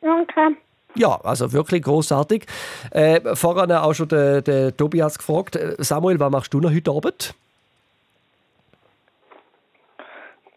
Danke. 0.00 0.56
Ja, 0.94 1.20
also 1.22 1.52
wirklich 1.52 1.82
großartig. 1.82 2.46
Äh, 2.90 3.34
vorhin 3.36 3.70
auch 3.72 3.92
schon 3.94 4.08
der, 4.08 4.42
der 4.42 4.76
Tobias 4.76 5.18
gefragt. 5.18 5.56
Äh, 5.56 5.76
Samuel, 5.78 6.18
was 6.18 6.30
machst 6.30 6.54
du 6.54 6.60
noch 6.60 6.72
heute 6.72 6.90
Abend? 6.90 7.34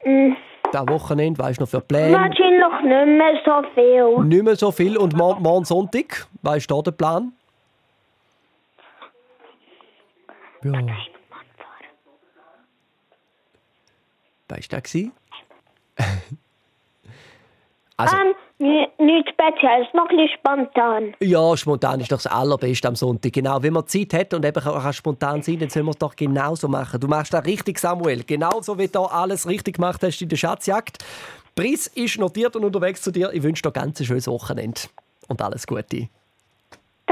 Mhm. 0.04 0.36
Das 0.72 0.88
Wochenende, 0.88 1.38
weißt 1.38 1.60
du 1.60 1.64
noch 1.64 1.70
für 1.70 1.82
Pläne? 1.82 2.14
Wahrscheinlich 2.14 2.62
nicht 2.84 3.18
mehr 3.18 3.42
so 3.46 3.62
viel. 3.76 4.26
Nicht 4.26 4.44
mehr 4.44 4.56
so 4.56 4.72
viel. 4.72 4.98
Und 4.98 5.16
morgen, 5.16 5.44
morgen 5.44 5.66
Sonntag, 5.66 6.28
weißt 6.44 6.72
du 6.72 6.76
da 6.76 6.82
den 6.82 6.98
Plan? 6.98 7.34
Ja. 10.64 10.72
Weißt 14.48 14.72
du 14.72 14.80
das? 14.80 15.12
also, 18.02 18.16
Ähm, 18.16 18.34
ni- 18.60 18.88
nichts 18.98 19.32
speziell, 19.32 19.84
ist 19.84 19.94
noch 19.94 20.10
ein 20.10 20.28
spontan. 20.38 21.14
Ja, 21.20 21.56
spontan 21.58 22.00
ist 22.00 22.12
doch 22.12 22.18
das 22.18 22.28
Allerbeste 22.28 22.88
am 22.88 22.96
Sonntag. 22.96 23.34
Genau, 23.34 23.62
wenn 23.64 23.74
man 23.74 23.88
Zeit 23.88 24.14
hat 24.14 24.34
und 24.34 24.46
eben 24.46 24.64
auch 24.66 24.94
spontan 24.94 25.42
sein, 25.42 25.60
dann 25.60 25.70
sollen 25.70 25.86
wir 25.86 25.92
es 25.92 25.98
doch 25.98 26.16
genauso 26.16 26.68
machen. 26.68 27.00
Du 27.00 27.08
machst 27.08 27.34
das 27.34 27.46
richtig, 27.46 27.80
Samuel. 27.80 28.24
Genauso 28.24 28.78
wie 28.78 28.88
du 28.88 29.02
alles 29.04 29.48
richtig 29.48 29.76
gemacht 29.76 30.02
hast 30.04 30.22
in 30.22 30.30
der 30.30 30.38
Schatzjagd. 30.38 30.98
Preis 31.56 31.88
ist 31.88 32.18
notiert 32.18 32.56
und 32.56 32.64
unterwegs 32.64 33.02
zu 33.02 33.12
dir. 33.12 33.32
Ich 33.34 33.44
wünsche 33.44 33.62
dir 33.64 33.72
ganz 33.72 34.00
ein 34.00 34.06
schönes 34.06 34.28
Wochenende 34.28 34.82
und 35.28 35.42
alles 35.42 35.68
Gute. 35.68 36.08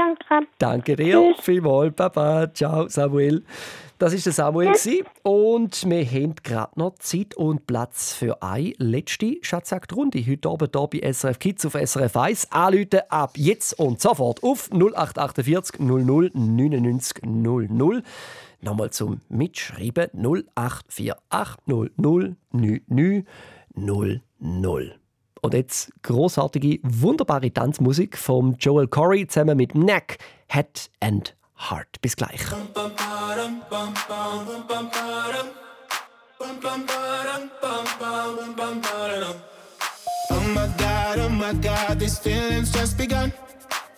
Danke. 0.00 0.48
Danke 0.58 0.96
dir. 0.96 1.34
Vielmals. 1.40 1.94
Papa. 1.94 2.50
Ciao, 2.54 2.88
Samuel. 2.88 3.44
Das 3.98 4.14
war 4.14 4.18
der 4.18 4.32
Samuel. 4.32 4.72
Ja. 4.82 5.04
Und 5.30 5.84
wir 5.84 6.06
haben 6.06 6.34
gerade 6.42 6.72
noch 6.76 6.94
Zeit 7.00 7.34
und 7.34 7.66
Platz 7.66 8.14
für 8.14 8.42
eine 8.42 8.72
letzte 8.78 9.36
Schatzjagdrunde. 9.42 10.24
Heute 10.26 10.48
Abend 10.48 10.74
hier 10.74 11.02
bei 11.02 11.12
SRF 11.12 11.38
Kids 11.38 11.66
auf 11.66 11.74
SRF 11.74 12.16
1. 12.16 12.50
Anrufen 12.50 13.00
ab 13.10 13.32
jetzt 13.36 13.78
und 13.78 14.00
sofort 14.00 14.42
auf 14.42 14.70
0848 14.72 15.80
00 15.80 16.30
99 16.32 17.22
00. 17.22 18.02
Nochmal 18.62 18.90
zum 18.90 19.20
Mitschreiben 19.28 20.08
0848 20.14 21.58
00 21.66 22.36
99 22.52 23.26
00. 23.76 24.99
Und 25.42 25.54
jetzt 25.54 25.90
großartige, 26.02 26.80
wunderbare 26.82 27.50
Tanzmusik 27.52 28.18
von 28.18 28.56
Joel 28.58 28.88
Corey 28.88 29.26
zusammen 29.26 29.56
mit 29.56 29.74
Neck, 29.74 30.18
Head 30.48 30.90
and 31.00 31.34
Heart. 31.70 32.00
Bis 32.02 32.14
gleich. 32.16 32.40
Oh 40.32 40.40
my 40.54 40.66
god, 40.78 41.18
oh 41.18 41.28
my 41.28 41.52
god, 41.54 41.98
these 41.98 42.18
feelings 42.18 42.70
just 42.72 42.96
begun. 42.96 43.32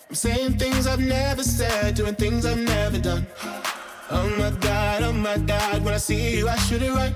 I'm 0.09 0.15
saying 0.15 0.57
things 0.57 0.87
I've 0.87 0.99
never 0.99 1.43
said, 1.43 1.95
doing 1.95 2.15
things 2.15 2.45
I've 2.45 2.57
never 2.57 2.99
done. 2.99 3.25
Oh 4.09 4.29
my 4.37 4.51
god, 4.59 5.03
oh 5.03 5.13
my 5.13 5.37
god, 5.37 5.83
when 5.83 5.93
I 5.93 5.97
see 5.97 6.37
you, 6.37 6.47
I 6.47 6.55
shoot 6.57 6.81
it 6.81 6.91
right. 6.93 7.15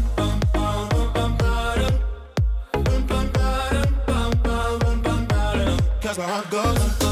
that's 6.13 6.17
where 6.17 6.27
I 6.27 6.43
go. 6.49 7.10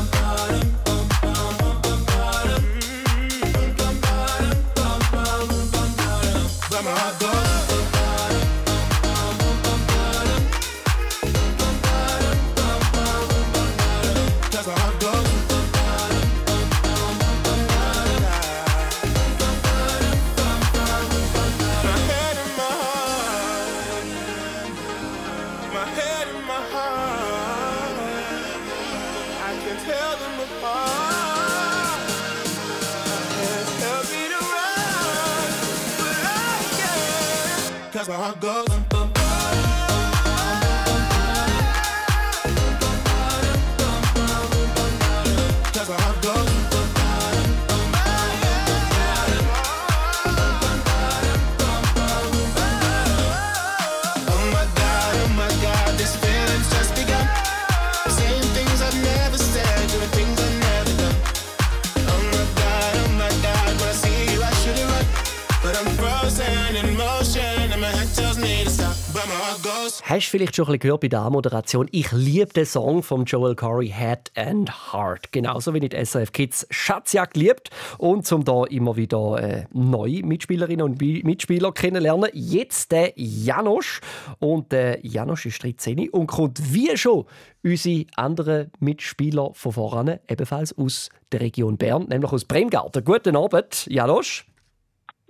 Hast 70.19 70.27
vielleicht 70.27 70.53
schon 70.53 70.65
ein 70.65 70.71
bisschen 70.73 70.79
gehört 70.81 70.99
bei 70.99 71.07
der 71.07 71.21
Anmoderation? 71.21 71.87
Ich 71.91 72.11
liebe 72.11 72.51
den 72.51 72.65
Song 72.65 73.03
von 73.03 73.23
Joel 73.23 73.55
Corey, 73.55 73.87
Head 73.87 74.33
and 74.35 74.91
Heart. 74.91 75.31
Genauso 75.31 75.73
wie 75.73 75.77
ich 75.77 75.87
die 75.87 76.05
SRF 76.05 76.33
Kids 76.33 76.67
Schatzjagd 76.69 77.37
liebt. 77.37 77.69
Und 77.97 78.27
zum 78.27 78.43
da 78.43 78.65
immer 78.65 78.97
wieder 78.97 79.41
äh, 79.41 79.63
neue 79.71 80.23
Mitspielerinnen 80.23 80.85
und 80.85 81.01
Mitspieler 81.01 81.71
kennenlernen. 81.71 82.29
Jetzt 82.33 82.91
der 82.91 83.13
Janosch. 83.15 84.01
Und 84.39 84.73
der 84.73 84.99
Janosch 85.05 85.45
ist 85.45 85.63
13 85.63 86.09
und 86.09 86.27
kommt 86.27 86.73
wie 86.73 86.97
schon 86.97 87.23
unsere 87.63 88.05
anderen 88.17 88.71
Mitspieler 88.81 89.51
von 89.53 89.71
voran, 89.71 90.19
ebenfalls 90.27 90.77
aus 90.77 91.11
der 91.31 91.39
Region 91.39 91.77
Bern, 91.77 92.07
nämlich 92.09 92.33
aus 92.33 92.43
Bremgarten. 92.43 93.05
Guten 93.05 93.37
Abend, 93.37 93.87
Janosch. 93.89 94.45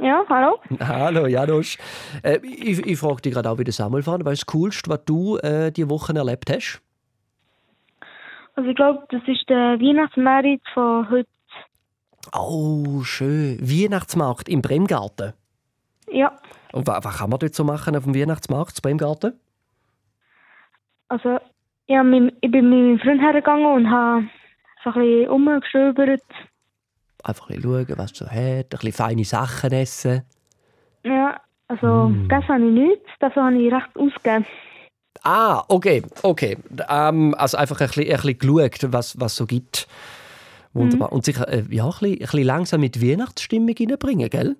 Ja, 0.02 0.24
hallo? 0.30 0.60
Hallo 0.80 1.28
Janusz. 1.28 1.78
Äh, 2.24 2.40
ich 2.44 2.86
ich 2.86 2.98
frage 3.00 3.22
dich 3.22 3.34
gerade 3.34 3.50
auch, 3.50 3.58
wie 3.58 3.66
der 3.66 3.74
Samuel 3.74 4.06
war. 4.08 4.20
Was 4.24 4.34
ist 4.34 4.42
das 4.44 4.54
Coolste, 4.54 4.90
was 4.90 5.04
du 5.06 5.38
äh, 5.38 5.72
diese 5.72 5.90
Woche 5.90 6.16
erlebt 6.16 6.50
hast? 6.50 6.82
Also 8.56 8.70
ich 8.70 8.76
glaube, 8.76 9.04
das 9.10 9.22
ist 9.28 9.48
der 9.50 9.80
Weihnachtsmerit 9.80 10.62
von 10.74 11.10
heute. 11.10 11.28
Oh, 12.34 13.02
schön. 13.04 13.60
Weihnachtsmarkt 13.62 14.48
im 14.50 14.62
Bremgarten. 14.62 15.34
Ja, 16.12 16.38
Und 16.74 16.88
wa- 16.88 17.00
was 17.04 17.18
kann 17.18 17.30
man 17.30 17.40
dort 17.40 17.54
so 17.56 17.64
machen 17.64 17.96
auf 17.96 18.04
dem 18.04 18.16
Weihnachtsmarkt 18.16 18.78
im 18.78 18.82
Bremgarten? 18.82 19.40
also 21.10 21.40
mit, 21.88 22.36
ich 22.42 22.52
bin 22.52 22.70
mit 22.70 22.80
meinem 22.80 23.00
Freund 23.00 23.22
hergegangen 23.22 23.66
und 23.66 23.90
habe 23.90 24.28
so 24.84 24.92
ein 24.92 24.94
bisschen 25.02 25.28
rumgestöbert. 25.30 26.22
Einfach 27.24 27.50
ein 27.50 27.56
bisschen 27.56 27.86
schauen, 27.88 27.98
was 27.98 28.14
du 28.14 28.26
so 28.26 28.32
hat, 28.32 28.38
ein 28.38 28.66
bisschen 28.70 28.94
feine 28.94 29.26
Sachen 29.26 29.72
essen. 29.72 30.24
Ja, 31.04 31.40
also 31.68 32.12
das 32.30 32.44
habe 32.48 32.66
ich 32.66 32.72
nichts, 32.72 33.10
dafür 33.20 33.46
habe 33.46 33.58
ich 33.58 33.72
recht 33.72 33.96
ausgegeben. 33.96 34.46
Ah, 35.24 35.64
okay, 35.68 36.02
okay. 36.24 36.58
Ähm, 36.88 37.36
also 37.38 37.58
einfach 37.58 37.80
ein 37.82 37.88
bisschen, 37.88 38.06
ein 38.06 38.16
bisschen 38.16 38.38
geschaut, 38.40 38.94
was 38.94 39.20
was 39.20 39.36
so 39.36 39.46
gibt. 39.46 39.88
Wunderbar. 40.74 41.12
Und 41.12 41.26
sicher 41.26 41.48
äh, 41.48 41.64
ja, 41.70 41.86
ein, 41.86 41.90
bisschen, 41.90 42.14
ein 42.14 42.20
bisschen 42.20 42.44
langsam 42.44 42.82
mit 42.82 43.02
Weihnachtsstimmung 43.02 43.76
reinbringen, 43.78 44.30
gell? 44.30 44.56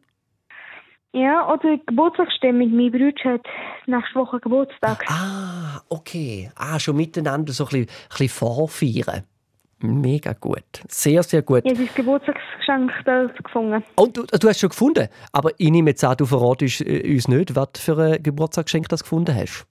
Ja, 1.14 1.52
oder 1.52 1.78
Geburtstagsstimmung. 1.88 2.76
Mein 2.76 2.92
Bruder 2.92 3.34
hat 3.34 3.46
nächste 3.88 4.16
Woche 4.16 4.40
Geburtstag. 4.40 5.06
Ah, 5.08 5.82
okay. 5.90 6.52
Ah, 6.56 6.80
schon 6.80 6.98
miteinander 6.98 7.52
so 7.54 7.66
ein 7.66 7.70
bisschen, 7.70 7.86
ein 7.86 8.10
bisschen 8.10 8.30
vorfeiern. 8.30 9.24
Mega 9.82 10.34
gut. 10.34 10.64
Sehr, 10.88 11.24
sehr 11.24 11.42
gut. 11.42 11.62
Ich 11.64 11.72
habe 11.72 11.84
sein 11.86 11.96
Geburtstagsgeschenk 11.96 12.92
dort 13.06 13.44
gefunden. 13.44 13.84
Und 13.96 14.18
du, 14.18 14.24
du 14.26 14.48
hast 14.48 14.60
schon 14.60 14.70
gefunden. 14.70 15.08
Aber 15.32 15.52
ich 15.58 15.70
nehme 15.70 15.92
jetzt 15.92 16.04
an, 16.04 16.18
du 16.18 16.26
verratest 16.26 16.82
äh, 16.82 17.14
uns 17.14 17.28
nicht, 17.28 17.56
was 17.56 17.70
für 17.78 17.98
ein 17.98 18.22
Geburtstagsgeschenk 18.22 18.90
das 18.90 19.04
gefunden 19.04 19.34
hast. 19.34 19.66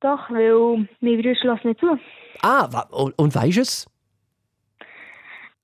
Doch, 0.00 0.28
weil 0.30 0.88
meine 1.00 1.16
Brüder 1.16 1.44
lassen 1.44 1.68
nicht 1.68 1.80
zu. 1.80 1.98
Ah, 2.42 2.84
und, 2.90 3.18
und 3.18 3.34
du 3.34 3.56
es? 3.58 3.86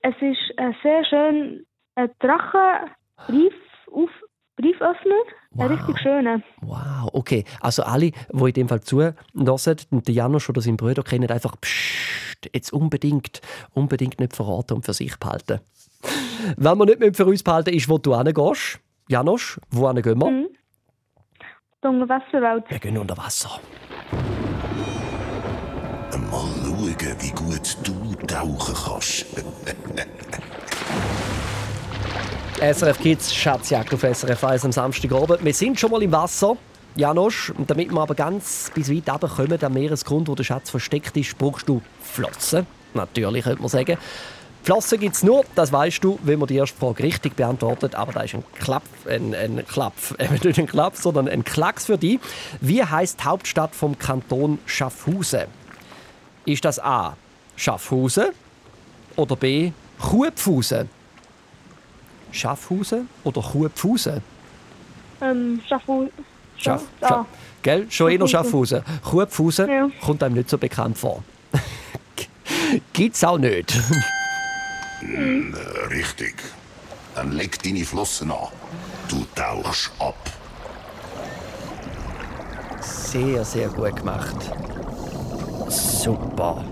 Es 0.01 0.15
ist 0.21 0.57
ein 0.57 0.75
sehr 0.81 1.03
schön 1.05 1.65
ein 1.95 2.09
Drachenbrief 2.19 3.53
auf 3.91 4.09
Brieföffner. 4.55 5.23
Ein 5.57 5.67
richtig 5.67 5.99
schöner. 5.99 6.41
Wow, 6.61 7.09
okay. 7.13 7.43
Also 7.59 7.83
alle, 7.83 8.11
die 8.11 8.43
in 8.43 8.53
dem 8.53 8.69
Fall 8.69 8.81
und 9.91 10.07
der 10.07 10.15
Janosch 10.15 10.49
oder 10.49 10.61
sein 10.61 10.77
Bruder 10.77 11.03
kennen, 11.03 11.29
einfach 11.29 11.55
pssst, 12.41 12.53
jetzt 12.53 12.73
unbedingt, 12.73 13.41
unbedingt 13.73 14.19
nicht 14.19 14.35
verraten 14.35 14.75
und 14.75 14.85
für 14.85 14.93
sich 14.93 15.17
behalten. 15.17 15.59
Wenn 16.57 16.77
wir 16.77 16.85
nicht 16.85 16.99
mehr 16.99 17.13
für 17.13 17.25
uns 17.25 17.43
behalten, 17.43 17.73
ist, 17.73 17.89
wo 17.89 17.97
du 17.97 18.17
hingehst. 18.17 18.79
Janosch, 19.09 19.59
wo 19.71 19.91
gehen 19.93 20.19
wir? 20.19 20.31
Mhm. 20.31 20.47
Die 21.83 21.87
Unterwasserwelt. 21.87 22.65
Wir 22.69 22.79
gehen 22.79 22.97
unter 22.97 23.17
Wasser. 23.17 23.59
Mal 26.11 26.95
schauen, 27.01 27.15
wie 27.19 27.31
gut 27.31 27.77
du 27.83 28.15
tauchen 28.27 28.75
kannst. 28.75 29.25
SRF 32.61 32.99
Kids, 32.99 33.33
Schatzjagd 33.33 33.93
auf 33.93 34.01
SRF 34.01 34.43
1 34.43 34.65
am 34.65 34.71
Samstagabend. 34.73 35.43
Wir 35.43 35.53
sind 35.53 35.79
schon 35.79 35.91
mal 35.91 36.03
im 36.03 36.11
Wasser. 36.11 36.57
Janosch, 36.99 37.53
damit 37.65 37.91
wir 37.91 38.01
aber 38.01 38.13
ganz 38.13 38.71
bis 38.75 38.91
weit 38.91 39.09
runterkommen, 39.09 39.63
am 39.63 39.73
Meeresgrund, 39.73 40.27
wo 40.27 40.35
der 40.35 40.43
Schatz 40.43 40.69
versteckt 40.69 41.15
ist, 41.15 41.37
brauchst 41.37 41.69
du 41.69 41.81
Flossen. 42.01 42.67
Natürlich, 42.93 43.45
könnte 43.45 43.61
man 43.61 43.69
sagen. 43.69 43.97
Flossen 44.63 44.99
gibt 44.99 45.15
es 45.15 45.23
nur, 45.23 45.45
das 45.55 45.71
weißt 45.71 46.03
du, 46.03 46.19
wenn 46.23 46.39
man 46.39 46.47
die 46.49 46.57
erste 46.57 46.77
Frage 46.77 47.03
richtig 47.03 47.37
beantwortet. 47.37 47.95
Aber 47.95 48.11
da 48.11 48.21
ist 48.21 48.35
ein 48.35 48.43
Klapp, 48.59 48.83
ein, 49.07 49.33
ein 49.33 49.65
Klapp, 49.65 49.93
äh, 50.17 50.27
nicht 50.29 50.59
ein 50.59 50.67
Klapp, 50.67 50.97
sondern 50.97 51.29
ein 51.29 51.45
Klacks 51.45 51.85
für 51.85 51.97
dich. 51.97 52.19
Wie 52.59 52.83
heißt 52.83 53.21
die 53.21 53.23
Hauptstadt 53.23 53.73
vom 53.73 53.97
Kanton 53.97 54.59
Schaffhausen? 54.65 55.45
Ist 56.45 56.65
das 56.65 56.79
A. 56.79 57.15
Schaffhausen 57.55 58.27
oder 59.15 59.37
B. 59.37 59.71
Chupfhausen? 60.01 60.89
Schaffhausen 62.33 63.07
oder 63.23 63.41
Chupfhausen? 63.41 64.21
Ähm, 65.21 65.61
Schaffhausen. 65.67 66.11
Schaff, 66.59 66.83
Ja. 67.01 67.07
Schaff, 67.07 67.25
gell? 67.63 67.87
Schon 67.89 68.11
eher 68.11 68.27
Schaffhausen. 68.27 68.83
Schaffhausen. 68.83 69.01
Chupfhausen 69.11 69.69
Ja. 69.69 69.89
kommt 70.01 70.21
einem 70.23 70.35
nicht 70.35 70.49
so 70.49 70.57
bekannt 70.57 70.97
vor. 70.97 71.23
Gibt's 72.93 73.23
auch 73.23 73.37
nicht. 73.37 73.73
Hm, 74.99 75.55
richtig. 75.89 76.35
Dann 77.15 77.31
leg 77.31 77.61
deine 77.63 77.83
Flossen 77.85 78.31
an. 78.31 78.47
Du 79.07 79.25
tauchst 79.35 79.91
ab. 79.99 80.15
Sehr, 82.81 83.43
sehr 83.43 83.69
gut 83.69 83.95
gemacht. 83.95 84.35
Super. 85.69 86.63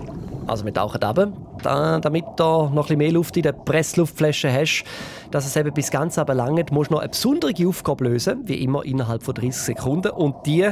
Also 0.46 0.64
wir 0.64 0.72
tauchen 0.72 1.02
runter, 1.02 1.32
da, 1.62 1.98
damit 2.00 2.24
du 2.36 2.70
noch 2.72 2.90
ein 2.90 2.98
mehr 2.98 3.12
Luft 3.12 3.36
in 3.36 3.42
der 3.42 3.52
Pressluftflasche 3.52 4.52
hast. 4.52 4.84
Dass 5.30 5.46
es 5.46 5.56
eben 5.56 5.72
bis 5.72 5.90
ganz 5.90 6.18
runter 6.18 6.34
langt, 6.34 6.72
musst 6.72 6.90
du 6.90 6.94
noch 6.94 7.00
eine 7.00 7.10
besondere 7.10 7.52
Aufgabe 7.66 8.04
lösen, 8.04 8.42
wie 8.44 8.62
immer 8.62 8.84
innerhalb 8.84 9.22
von 9.22 9.34
30 9.34 9.54
Sekunden. 9.54 10.10
Und 10.10 10.34
die 10.46 10.70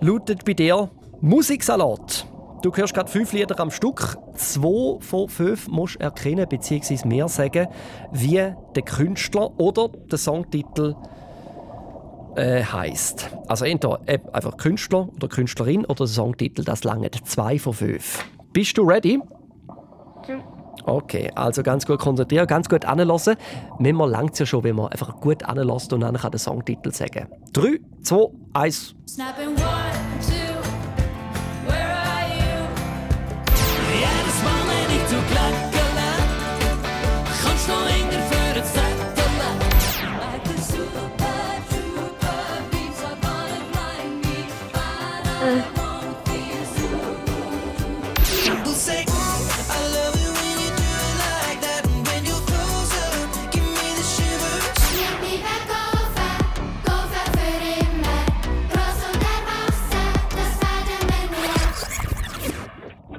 lautet 0.00 0.44
bei 0.44 0.54
dir 0.54 0.90
Musiksalat. 1.20 2.26
Du 2.62 2.72
hörst 2.74 2.94
gerade 2.94 3.10
fünf 3.10 3.32
Lieder 3.32 3.58
am 3.60 3.70
Stück. 3.70 4.16
Zwei 4.34 4.98
von 5.00 5.28
fünf 5.28 5.68
musst 5.68 5.96
du 5.96 6.00
erkennen 6.00 6.48
bzw. 6.48 7.06
mehr 7.06 7.28
sagen, 7.28 7.68
wie 8.12 8.52
der 8.74 8.82
Künstler 8.82 9.58
oder 9.58 9.88
der 9.88 10.18
Songtitel 10.18 10.94
äh, 12.36 12.62
heißt. 12.62 13.30
Also 13.48 13.64
entweder 13.64 14.00
äh, 14.06 14.18
einfach 14.32 14.56
Künstler 14.56 15.08
oder 15.14 15.28
Künstlerin 15.28 15.84
oder 15.84 16.04
der 16.04 16.06
Songtitel, 16.08 16.64
das 16.64 16.84
langt 16.84 17.14
zwei 17.26 17.58
von 17.58 17.72
fünf. 17.72 18.24
Bist 18.52 18.76
du 18.78 18.82
ready? 18.82 19.20
Okay, 20.84 21.30
also 21.34 21.62
ganz 21.62 21.86
gut 21.86 21.98
konzentrieren, 21.98 22.46
ganz 22.46 22.68
gut 22.68 22.84
anlassen. 22.84 23.36
Manchmal 23.78 24.10
langt 24.10 24.34
es 24.34 24.38
ja 24.40 24.46
schon, 24.46 24.62
wenn 24.62 24.76
man 24.76 24.88
einfach 24.88 25.20
gut 25.20 25.42
anlässt 25.42 25.92
und 25.92 26.00
dann 26.00 26.16
kann 26.16 26.30
der 26.30 26.38
Songtitel 26.38 26.92
sagen. 26.92 27.28
3, 27.54 27.80
2, 28.02 28.28
1. 28.52 28.94
Snapping 29.08 29.48
one, 29.48 30.05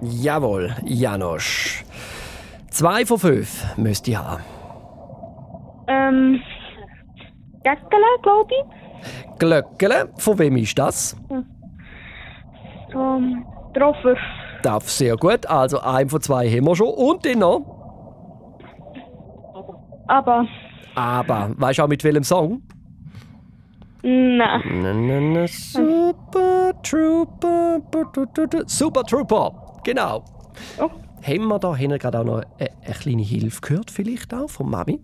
Jawohl, 0.10 0.74
Janosch. 0.86 1.84
Zwei 2.70 3.06
von 3.06 3.18
fünf 3.20 3.66
müsste 3.78 4.12
ich 4.12 4.18
haben. 4.18 4.44
ähm, 5.88 6.40
Gäckele, 7.64 8.06
glaube 8.22 8.52
ich. 8.54 9.40
Glöckele, 9.40 10.10
von 10.18 10.40
wem 10.40 10.58
ist 10.58 10.78
das? 10.78 11.16
Ähm, 12.94 13.46
Troffer. 13.74 14.16
Darf 14.64 14.90
sehr 14.90 15.16
gut. 15.18 15.46
Also 15.46 15.80
ein 15.82 16.10
von 16.10 16.22
zwei 16.22 16.50
haben 16.50 16.66
wir 16.66 16.76
schon. 16.76 16.90
Und 16.90 17.26
den 17.26 17.40
noch. 17.40 17.62
Aber, 20.08 20.46
Aber, 20.96 21.52
weißt 21.58 21.80
du 21.80 21.84
auch 21.84 21.88
mit 21.88 22.04
welchem 22.04 22.24
Song? 22.24 22.62
nein. 24.04 24.62
Na, 24.82 24.94
na, 24.94 25.20
na, 25.20 25.48
Super 25.48 26.72
Trooper. 26.82 27.82
Super 28.68 29.04
Trooper. 29.04 29.67
Genau. 29.88 30.26
Oh. 30.80 30.90
Haben 31.26 31.48
wir 31.48 31.60
da 31.60 31.74
hinten 31.74 31.98
gerade 31.98 32.20
auch 32.20 32.26
noch 32.26 32.42
eine, 32.60 32.70
eine 32.84 32.94
kleine 32.94 33.22
Hilfe 33.22 33.62
gehört, 33.62 33.90
vielleicht 33.90 34.34
auch 34.34 34.50
von 34.50 34.70
Mami? 34.70 35.00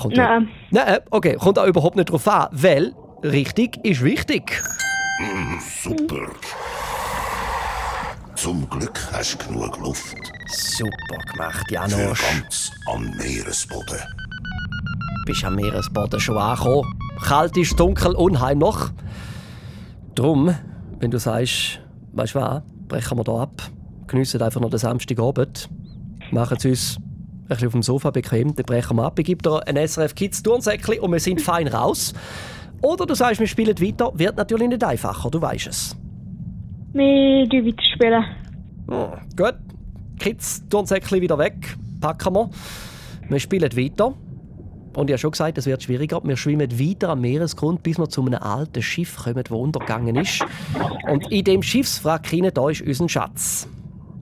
Kommt 0.00 0.16
Nein. 0.16 0.48
Ja, 0.70 0.84
Nein, 0.86 0.98
okay, 1.10 1.34
kommt 1.34 1.58
auch 1.58 1.66
überhaupt 1.66 1.96
nicht 1.96 2.08
drauf 2.08 2.26
an, 2.26 2.48
weil 2.52 2.94
richtig 3.22 3.84
ist 3.84 4.02
wichtig. 4.02 4.62
Hm, 5.18 5.58
super. 5.82 6.26
Zum 8.34 8.66
Glück 8.70 8.98
hast 9.12 9.34
du 9.42 9.46
genug 9.52 9.78
Luft. 9.78 10.16
Super 10.46 11.18
gemacht, 11.32 11.66
Für 11.68 11.74
Janosch. 11.74 12.22
ganz 12.22 12.70
am 12.94 13.10
Meeresboden. 13.18 14.00
Bist 15.26 15.44
am 15.44 15.56
Meeresboden 15.56 16.18
schon 16.18 16.38
angekommen. 16.38 16.98
Kalt 17.22 17.58
ist, 17.58 17.78
dunkel, 17.78 18.14
unheimlich. 18.14 18.76
Drum, 20.14 20.54
wenn 20.98 21.10
du 21.10 21.18
sagst, 21.18 21.80
weißt 22.12 22.34
du 22.34 22.40
was, 22.40 22.62
brechen 22.88 23.18
wir 23.18 23.24
hier 23.24 23.40
ab, 23.40 23.62
geniessen 24.06 24.42
einfach 24.42 24.60
noch 24.60 24.70
den 24.70 24.78
Samstagabend, 24.78 25.68
machen 26.30 26.56
es 26.58 26.64
uns 26.64 26.96
ein 26.98 27.48
bisschen 27.48 27.66
auf 27.68 27.72
dem 27.72 27.82
Sofa 27.82 28.10
bequem, 28.10 28.54
dann 28.54 28.66
brechen 28.66 28.96
wir 28.96 29.04
ab. 29.04 29.18
Ich 29.18 29.26
gebe 29.26 29.42
dir 29.42 29.66
ein 29.66 29.76
SRF 29.76 30.14
Kids 30.14 30.42
Turnsäckchen 30.42 30.98
und 31.00 31.12
wir 31.12 31.20
sind 31.20 31.40
fein 31.40 31.68
raus. 31.68 32.12
Oder 32.82 33.06
du 33.06 33.14
sagst, 33.14 33.40
wir 33.40 33.46
spielen 33.46 33.80
weiter, 33.80 34.12
wird 34.14 34.36
natürlich 34.36 34.68
nicht 34.68 34.84
einfacher, 34.84 35.30
du 35.30 35.40
weißt 35.40 35.68
es. 35.68 35.96
Wir 36.92 37.48
tun 37.48 37.66
weiterspielen. 37.66 38.24
Hm, 38.88 39.36
gut, 39.36 39.54
Kids 40.18 40.66
Turnsäckchen 40.68 41.20
wieder 41.20 41.38
weg, 41.38 41.76
packen 42.00 42.34
wir. 42.34 42.50
Wir 43.28 43.40
spielen 43.40 43.76
weiter. 43.76 44.14
Und 44.96 45.10
ich 45.10 45.12
habe 45.12 45.18
schon 45.18 45.30
gesagt, 45.32 45.58
es 45.58 45.66
wird 45.66 45.82
schwieriger. 45.82 46.22
Wir 46.24 46.38
schwimmen 46.38 46.80
weiter 46.80 47.10
am 47.10 47.20
Meeresgrund, 47.20 47.82
bis 47.82 47.98
wir 47.98 48.08
zu 48.08 48.22
einem 48.22 48.40
alten 48.42 48.82
Schiff 48.82 49.16
kommen, 49.16 49.44
das 49.44 49.50
untergegangen 49.50 50.16
ist. 50.16 50.42
Und 51.06 51.30
in 51.30 51.44
dem 51.44 51.62
Schiffswrack 51.62 52.26
hinein, 52.28 52.52
da 52.54 52.70
ist 52.70 52.80
unser 52.80 53.06
Schatz. 53.06 53.68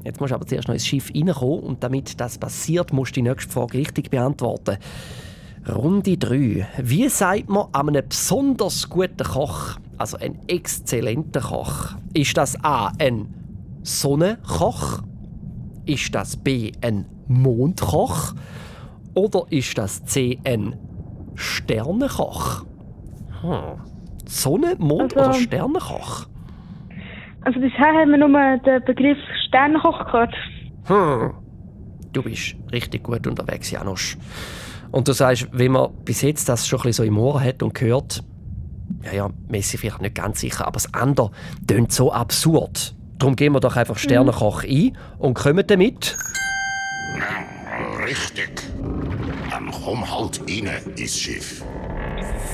Jetzt 0.02 0.20
musst 0.20 0.32
du 0.32 0.34
aber 0.34 0.46
zuerst 0.46 0.66
noch 0.66 0.74
ins 0.74 0.84
Schiff 0.84 1.12
reinkommen 1.14 1.60
und 1.60 1.84
damit 1.84 2.20
das 2.20 2.38
passiert, 2.38 2.92
musst 2.92 3.12
du 3.12 3.22
die 3.22 3.22
nächste 3.22 3.52
Frage 3.52 3.78
richtig 3.78 4.10
beantworten. 4.10 4.78
Runde 5.72 6.18
3. 6.18 6.66
Wie 6.82 7.08
sagt 7.08 7.48
man 7.48 7.68
an 7.70 7.90
einem 7.90 8.08
besonders 8.08 8.88
guten 8.88 9.24
Koch, 9.24 9.78
also 9.96 10.16
einen 10.16 10.40
exzellenten 10.48 11.40
Koch? 11.40 11.94
Ist 12.14 12.36
das 12.36 12.62
A. 12.64 12.92
ein 12.98 13.32
Sonnenkoch? 13.84 15.02
Ist 15.86 16.14
das 16.16 16.36
B. 16.36 16.72
ein 16.80 17.06
Mondkoch? 17.28 18.34
Oder 19.14 19.44
ist 19.50 19.78
das 19.78 20.04
C. 20.04 20.38
ein 20.44 20.76
Sternenkoch? 21.34 22.64
Hm. 23.40 23.80
Sonne, 24.26 24.76
Mond 24.78 25.16
Also- 25.16 25.30
oder 25.30 25.38
Sternenkoch? 25.38 26.26
Also 27.42 27.60
bisher 27.60 27.92
haben 27.92 28.10
wir 28.10 28.18
nur 28.18 28.28
den 28.58 28.84
Begriff 28.84 29.18
Sternenkoch 29.48 30.06
gehört. 30.06 30.34
Hm. 30.86 31.34
Du 32.12 32.22
bist 32.22 32.54
richtig 32.72 33.02
gut 33.02 33.26
unterwegs, 33.26 33.70
Janusz. 33.70 34.16
Und 34.90 35.08
du 35.08 35.12
sagst, 35.12 35.48
wenn 35.52 35.72
man 35.72 35.92
bis 36.04 36.22
jetzt 36.22 36.48
das 36.48 36.66
schon 36.66 36.78
ein 36.80 36.82
bisschen 36.84 37.04
so 37.04 37.08
im 37.08 37.18
Ohr 37.18 37.40
hat 37.42 37.62
und 37.62 37.74
gehört, 37.74 38.22
ja, 39.02 39.12
ja, 39.12 39.28
man 39.48 39.54
ist 39.54 39.70
sich 39.70 39.80
vielleicht 39.80 40.00
nicht 40.00 40.14
ganz 40.14 40.40
sicher, 40.40 40.66
aber 40.66 40.74
das 40.74 40.94
andere 40.94 41.30
tönt 41.66 41.92
so 41.92 42.12
absurd. 42.12 42.94
Darum 43.18 43.36
gehen 43.36 43.52
wir 43.52 43.60
doch 43.60 43.76
einfach 43.76 43.98
Sternenkoch 43.98 44.64
ein 44.64 44.96
und 45.18 45.34
kommen 45.34 45.66
damit. 45.66 46.16
Richtig. 48.06 48.50
Komm 49.82 50.10
halt 50.10 50.40
rein 50.48 50.68
ins 50.96 51.18
Schiff. 51.18 51.64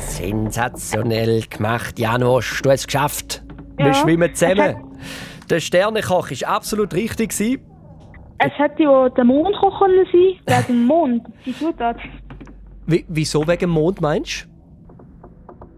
Sensationell 0.08 1.42
gemacht, 1.48 1.98
Janusz. 1.98 2.60
Du 2.62 2.70
hast 2.70 2.80
es 2.80 2.86
geschafft. 2.86 3.42
Wir 3.76 3.86
Ja, 3.86 3.94
schwimmen 3.94 4.30
es 4.32 4.38
zusammen. 4.38 4.76
Der 5.48 5.60
Sternenkoch 5.60 6.30
war 6.30 6.48
absolut 6.48 6.94
richtig. 6.94 7.30
gewesen. 7.30 7.60
Es 8.38 8.52
hätte 8.56 8.84
ja 8.84 9.08
der 9.10 9.24
Mond 9.24 9.54
kommen 9.56 9.76
können 9.78 10.06
sein, 10.12 10.56
wegen 10.56 10.66
dem 10.66 10.86
Mond, 10.86 11.22
die 11.44 11.52
Zutat. 11.52 11.96
Wie, 12.86 13.04
wieso 13.08 13.46
wegen 13.46 13.58
dem 13.60 13.70
Mond 13.70 14.00
meinst 14.00 14.48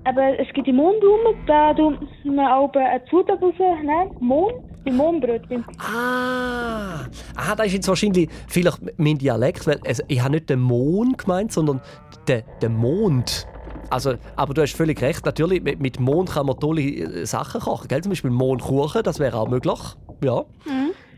Aber 0.05 0.39
es 0.39 0.47
gibt 0.55 0.67
die 0.67 0.73
Mondblume, 0.73 1.35
da 1.47 1.75
tut 1.75 1.99
man 2.25 2.47
auch 2.47 2.73
eine 2.75 3.05
Zutat 3.11 3.43
rausnehmen, 3.43 4.11
Mond, 4.21 4.55
die 4.85 4.91
Mondbrötchen. 4.91 5.65
Ah, 5.79 7.07
ah, 7.37 7.55
das 7.57 7.67
ist 7.67 7.73
jetzt 7.75 7.89
wahrscheinlich 7.89 8.29
vielleicht 8.49 8.81
mein 8.99 9.19
Dialekt, 9.19 9.67
weil 9.67 9.81
also, 9.87 10.03
ich 10.09 10.21
habe 10.21 10.33
nicht 10.33 10.51
den 10.51 10.61
Mond 10.61 11.19
gemeint, 11.19 11.53
sondern 11.53 11.81
den, 12.29 12.43
den 12.61 12.77
Mond. 12.77 13.47
Also, 13.91 14.15
aber 14.37 14.55
du 14.55 14.63
hast 14.63 14.75
völlig 14.75 15.01
recht. 15.03 15.25
Natürlich, 15.27 15.63
mit, 15.63 15.81
mit 15.81 16.01
Mond 16.01 16.31
kann 16.31 16.47
man 16.47 16.59
tolle 16.59 16.83
äh, 16.83 17.27
Sachen 17.27 17.61
kochen. 17.61 17.89
Gell? 17.89 18.01
Zum 18.01 18.11
Beispiel 18.11 18.31
Mondkuchen, 18.31 19.03
das 19.03 19.19
wäre 19.19 19.37
auch 19.37 19.49
möglich. 19.49 19.79
Ja. 20.25 20.45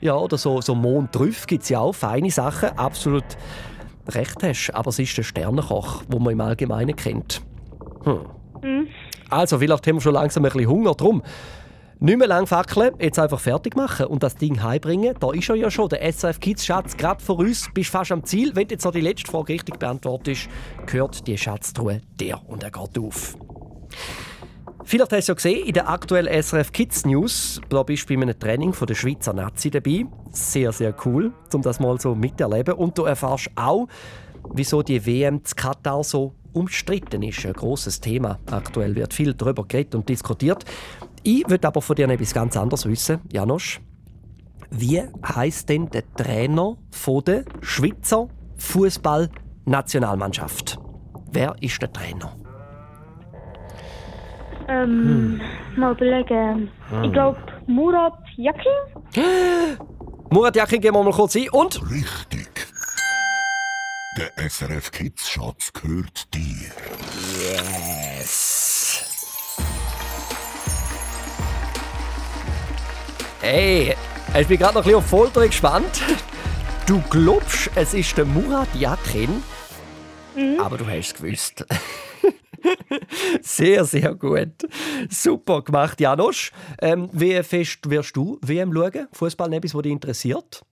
Ja, 0.00 0.16
oder 0.16 0.36
so, 0.36 0.60
so 0.60 0.74
Mondtrüff 0.74 1.46
gibt 1.46 1.62
es 1.62 1.68
ja 1.68 1.80
auch. 1.80 1.94
Feine 1.94 2.30
Sachen. 2.30 2.70
Absolut 2.76 3.24
recht 4.08 4.42
hast. 4.42 4.70
Aber 4.74 4.90
es 4.90 4.98
ist 4.98 5.16
der 5.16 5.22
Sternenkoch, 5.22 6.04
den 6.04 6.22
man 6.22 6.32
im 6.32 6.40
Allgemeinen 6.40 6.96
kennt. 6.96 7.42
Hm. 8.02 8.20
Mhm. 8.62 8.88
Also, 9.30 9.58
vielleicht 9.58 9.86
haben 9.86 9.96
wir 9.96 10.00
schon 10.00 10.14
langsam 10.14 10.44
ein 10.44 10.52
bisschen 10.52 10.68
Hunger. 10.68 10.94
Drum, 10.94 11.22
nicht 12.00 12.18
mehr 12.18 12.28
lang 12.28 12.46
fackeln, 12.46 12.94
jetzt 12.98 13.18
einfach 13.18 13.40
fertig 13.40 13.76
machen 13.76 14.06
und 14.06 14.22
das 14.22 14.36
Ding 14.36 14.62
heimbringen. 14.62 15.14
Da 15.20 15.32
ist 15.32 15.48
er 15.48 15.54
ja 15.54 15.70
schon, 15.70 15.88
der 15.88 16.12
SRF 16.12 16.40
Kids 16.40 16.66
Schatz, 16.66 16.96
gerade 16.96 17.22
vor 17.22 17.38
uns. 17.38 17.68
Bist 17.72 17.90
fast 17.90 18.12
am 18.12 18.24
Ziel. 18.24 18.54
Wenn 18.54 18.68
du 18.68 18.74
jetzt 18.74 18.84
noch 18.84 18.92
die 18.92 19.00
letzte 19.00 19.30
Frage 19.30 19.54
richtig 19.54 19.78
beantwortest, 19.78 20.48
gehört 20.86 21.26
die 21.26 21.38
Schatztruhe 21.38 22.00
dir 22.18 22.40
und 22.46 22.62
er 22.62 22.70
geht 22.70 22.98
auf. 22.98 23.36
Vielleicht 24.86 25.12
hast 25.12 25.28
du 25.28 25.32
ja 25.32 25.34
gesehen, 25.34 25.66
in 25.66 25.72
der 25.72 25.88
aktuellen 25.88 26.42
SRF 26.42 26.70
Kids 26.70 27.06
News, 27.06 27.58
da 27.70 27.82
bist 27.82 28.08
du 28.10 28.14
bei 28.14 28.20
einem 28.20 28.38
Training 28.38 28.74
von 28.74 28.86
der 28.86 28.94
Schweizer 28.94 29.32
Nazi 29.32 29.70
dabei. 29.70 30.04
Sehr, 30.30 30.72
sehr 30.72 30.94
cool, 31.06 31.32
um 31.54 31.62
das 31.62 31.80
mal 31.80 31.98
so 31.98 32.14
miterleben. 32.14 32.74
Und 32.74 32.98
du 32.98 33.04
erfährst 33.04 33.50
auch, 33.56 33.88
wieso 34.52 34.82
die 34.82 35.06
WM 35.06 35.42
zu 35.42 35.54
Katar 35.54 36.04
so 36.04 36.34
umstritten 36.52 37.22
ist. 37.22 37.46
Ein 37.46 37.54
grosses 37.54 38.00
Thema. 38.00 38.38
Aktuell 38.50 38.94
wird 38.94 39.14
viel 39.14 39.32
darüber 39.32 39.64
geredet 39.64 39.94
und 39.94 40.08
diskutiert. 40.08 40.64
Ich 41.24 41.48
würde 41.48 41.66
aber 41.66 41.80
von 41.80 41.96
dir 41.96 42.06
etwas 42.08 42.34
ganz 42.34 42.56
anderes 42.56 42.86
wissen, 42.86 43.20
Janosch. 43.32 43.80
Wie 44.70 45.02
heißt 45.26 45.68
denn 45.70 45.88
der 45.88 46.04
Trainer 46.14 46.76
von 46.90 47.24
der 47.24 47.44
Schweizer 47.62 48.28
Fußballnationalmannschaft? 48.58 50.78
Wer 51.32 51.56
ist 51.60 51.80
der 51.80 51.90
Trainer? 51.92 52.36
Ähm, 54.68 55.40
mal 55.76 55.92
überlegen. 55.92 56.70
Hm. 56.90 57.04
Ich 57.04 57.12
glaube, 57.12 57.38
Murat 57.66 58.18
Yakin? 58.36 58.72
Murat 60.30 60.56
Yakin 60.56 60.80
gehen 60.80 60.94
wir 60.94 61.02
mal 61.02 61.12
kurz 61.12 61.36
ein. 61.36 61.48
Und? 61.50 61.80
Richtig. 61.90 62.48
Der 64.18 64.30
SRF 64.48 64.90
Kids 64.90 65.28
Schatz 65.28 65.70
gehört 65.72 66.32
dir. 66.34 66.70
Yes. 68.18 68.53
Hey, 73.46 73.94
ich 74.40 74.48
bin 74.48 74.56
gerade 74.56 74.72
noch 74.72 74.80
ein 74.80 74.84
bisschen 74.84 74.96
auf 74.96 75.06
Folter 75.06 75.46
gespannt. 75.46 76.00
Du 76.88 77.02
glaubst, 77.10 77.70
es 77.76 77.92
ist 77.92 78.16
der 78.16 78.24
Murat 78.24 78.74
Yakin, 78.74 79.42
Mhm. 80.34 80.58
aber 80.60 80.78
du 80.78 80.86
hast 80.86 81.08
es 81.08 81.14
gewusst. 81.14 81.66
sehr, 83.42 83.84
sehr 83.84 84.14
gut. 84.14 84.54
Super 85.10 85.60
gemacht, 85.60 86.00
Janosch. 86.00 86.52
Ähm, 86.80 87.10
wie 87.12 87.34
fest 87.42 87.90
wirst 87.90 88.16
du 88.16 88.38
WM 88.40 88.72
schauen? 88.72 89.08
Fußball 89.12 89.52
etwas, 89.52 89.74
was 89.74 89.82
dich 89.82 89.92
interessiert? 89.92 90.62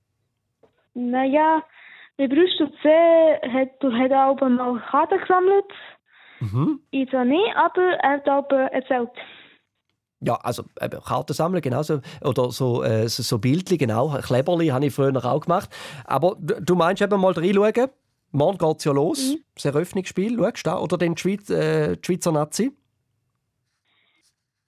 Naja, 0.94 1.62
mein 2.16 2.28
Bruder 2.30 2.70
C 2.80 2.88
hat, 3.52 3.82
hat 3.82 4.12
auch 4.12 4.40
mal 4.48 4.82
Karten 4.90 5.20
gesammelt. 5.20 5.72
Mhm. 6.40 6.80
Ich 6.90 7.10
zwar 7.10 7.26
nicht, 7.26 7.54
aber 7.54 7.82
er 8.02 8.12
hat 8.12 8.28
auch 8.30 8.50
erzählt. 8.50 9.10
Ja, 10.24 10.36
also 10.36 10.64
eben, 10.80 11.00
Karten 11.00 11.32
sammeln 11.32 11.60
genauso. 11.62 12.00
Oder 12.22 12.50
so, 12.50 12.82
äh, 12.82 13.08
so, 13.08 13.22
so 13.22 13.38
Bildchen, 13.38 13.78
genau. 13.78 14.16
Kleberli 14.20 14.68
habe 14.68 14.86
ich 14.86 14.94
früher 14.94 15.24
auch 15.24 15.40
gemacht. 15.40 15.68
Aber 16.04 16.36
du 16.38 16.74
meinst 16.74 17.02
eben 17.02 17.20
mal 17.20 17.32
reinschauen? 17.32 17.90
Morgen 18.30 18.58
geht 18.58 18.78
es 18.78 18.84
ja 18.84 18.92
los. 18.92 19.36
Das 19.54 19.64
Eröffnungsspiel, 19.66 20.38
schaust 20.38 20.58
du 20.58 20.70
da? 20.70 20.78
Oder 20.78 20.96
den 20.96 21.16
Schweiz, 21.16 21.50
äh, 21.50 21.96
Schweizer 22.02 22.32
Nazi? 22.32 22.72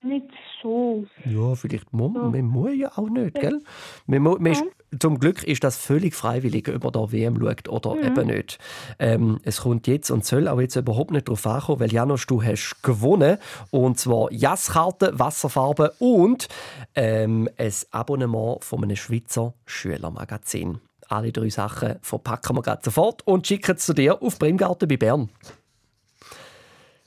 Nicht 0.02 0.26
so. 0.62 1.06
Ja, 1.24 1.54
vielleicht 1.54 1.90
muss 1.94 2.12
man, 2.12 2.30
man 2.30 2.44
muss 2.44 2.72
ja 2.74 2.90
auch 2.94 3.08
nicht, 3.08 3.40
gell? 3.40 3.62
Man 4.06 4.22
man 4.22 4.44
ist, 4.44 4.62
zum 4.98 5.18
Glück 5.18 5.42
ist 5.44 5.64
das 5.64 5.76
völlig 5.76 6.14
freiwillig, 6.14 6.68
ob 6.68 6.82
man 6.84 6.92
da 6.92 7.12
WM 7.12 7.38
schaut 7.40 7.68
oder 7.68 7.94
Mhm. 7.94 8.04
eben 8.04 8.26
nicht. 8.28 8.58
Ähm, 8.98 9.40
es 9.44 9.60
kommt 9.62 9.86
jetzt 9.86 10.10
und 10.10 10.24
soll 10.24 10.48
auch 10.48 10.60
jetzt 10.60 10.76
überhaupt 10.76 11.10
nicht 11.10 11.28
darauf 11.28 11.46
ankommen, 11.46 11.80
weil 11.80 11.92
Janusz, 11.92 12.26
du 12.26 12.42
hast 12.42 12.82
gewonnen. 12.82 13.38
Und 13.70 13.98
zwar 13.98 14.30
Jasskarte, 14.32 15.18
Wasserfarbe 15.18 15.94
und 15.98 16.48
ähm, 16.94 17.48
ein 17.56 17.72
Abonnement 17.90 18.62
von 18.64 18.82
einem 18.84 18.96
Schweizer 18.96 19.54
Schülermagazin. 19.66 20.80
Alle 21.08 21.32
drei 21.32 21.50
Sachen 21.50 21.96
verpacken 22.00 22.56
wir 22.56 22.62
gerade 22.62 22.82
sofort 22.82 23.26
und 23.26 23.46
schicken 23.46 23.76
es 23.76 23.84
zu 23.84 23.92
dir 23.92 24.22
auf 24.22 24.38
Brimgarten 24.38 24.88
bei 24.88 24.96
Bern. 24.96 25.28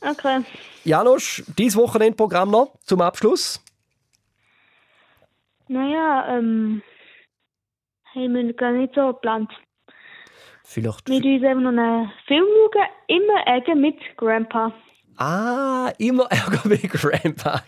Okay. 0.01 0.41
Janusz, 0.83 1.43
dieses 1.57 1.75
Wochenendprogramm 1.77 2.51
noch 2.51 2.73
zum 2.85 3.01
Abschluss. 3.01 3.59
Naja, 5.67 6.37
ähm, 6.37 6.81
haben 8.17 8.33
wir 8.33 8.53
gar 8.53 8.71
nicht 8.71 8.93
so 8.95 9.07
geplant. 9.07 9.51
Vielleicht 10.63 11.07
Wir 11.07 11.21
schauen 11.21 11.43
eben 11.43 11.63
noch 11.63 11.69
einen 11.69 12.11
Film 12.27 12.45
schauen, 12.45 12.87
immer 13.07 13.47
Ärger 13.47 13.75
mit 13.75 13.95
Grandpa. 14.17 14.73
Ah, 15.15 15.91
immer 15.97 16.25
Ärger 16.29 16.67
mit 16.67 16.89
Grandpa. 16.89 17.61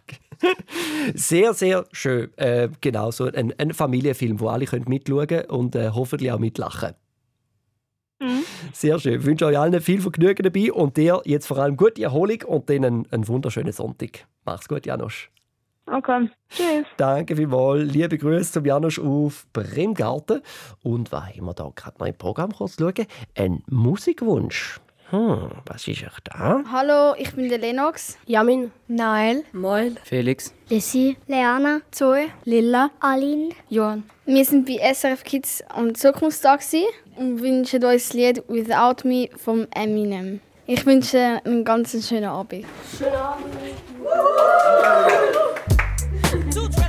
Sehr, 1.13 1.53
sehr 1.53 1.85
schön. 1.91 2.29
Äh, 2.37 2.69
genau, 2.81 3.11
so 3.11 3.25
ein, 3.25 3.53
ein 3.57 3.73
Familienfilm, 3.73 4.39
wo 4.39 4.47
alle 4.47 4.65
können 4.65 4.85
mitschauen 4.87 5.27
können 5.27 5.49
und 5.49 5.75
äh, 5.75 5.89
hoffentlich 5.93 6.31
auch 6.31 6.39
mitlachen. 6.39 6.95
Mhm. 8.19 8.43
Sehr 8.73 8.99
schön. 8.99 9.19
Ich 9.19 9.25
wünsche 9.25 9.45
euch 9.45 9.57
allen 9.57 9.79
viel 9.81 10.01
Vergnügen 10.01 10.43
dabei 10.43 10.71
und 10.71 10.97
dir 10.97 11.21
jetzt 11.25 11.47
vor 11.47 11.57
allem 11.57 11.77
gute 11.77 12.01
Erholung 12.03 12.41
und 12.43 12.69
dann 12.69 12.85
einen, 12.85 13.11
einen 13.11 13.27
wunderschönen 13.27 13.71
Sonntag. 13.71 14.27
Mach's 14.45 14.67
gut, 14.67 14.85
Janosch. 14.85 15.29
Okay, 15.91 16.29
tschüss. 16.49 16.85
Danke 16.97 17.35
vielmals. 17.35 17.91
Liebe 17.91 18.17
Grüße 18.17 18.51
zum 18.51 18.65
Janosch 18.65 18.99
auf 18.99 19.47
Bremgarten. 19.53 20.41
Und 20.83 21.11
was 21.11 21.23
haben 21.23 21.45
wir 21.45 21.53
da 21.53 21.71
gerade 21.75 21.97
noch 21.99 22.07
im 22.07 22.15
Programm 22.15 22.51
kurz 22.51 22.75
schauen? 22.79 23.07
Ein 23.35 23.63
Musikwunsch. 23.67 24.79
Hm, 25.09 25.49
was 25.65 25.87
ist 25.87 26.03
euch 26.03 26.19
da? 26.25 26.63
Hallo, 26.71 27.15
ich 27.17 27.33
bin 27.33 27.49
der 27.49 27.57
Lennox. 27.57 28.19
Jamin. 28.27 28.71
Nael. 28.87 29.43
Moil. 29.51 29.95
Felix. 30.03 30.53
Lissy. 30.69 31.17
Leana. 31.25 31.81
Zoe. 31.89 32.27
Lilla. 32.43 32.91
Aline. 32.99 33.49
Johann. 33.69 34.03
Wir 34.25 34.45
sind 34.45 34.67
bei 34.67 34.77
SRF 34.93 35.23
Kids 35.23 35.63
am 35.69 35.95
Zukunftstag 35.95 36.61
und 37.15 37.41
wünschen 37.41 37.83
euch 37.83 38.03
das 38.03 38.13
Lied 38.13 38.43
Without 38.47 39.07
Me 39.07 39.29
vom 39.35 39.65
Eminem. 39.71 40.41
Ich 40.67 40.85
wünsche 40.85 41.41
einen 41.43 41.65
ganz 41.65 42.07
schönen 42.07 42.25
Abend. 42.25 42.65
Schönen 42.95 43.15
Abend. 43.15 43.49
two 46.51 46.67
tracks. 46.69 46.88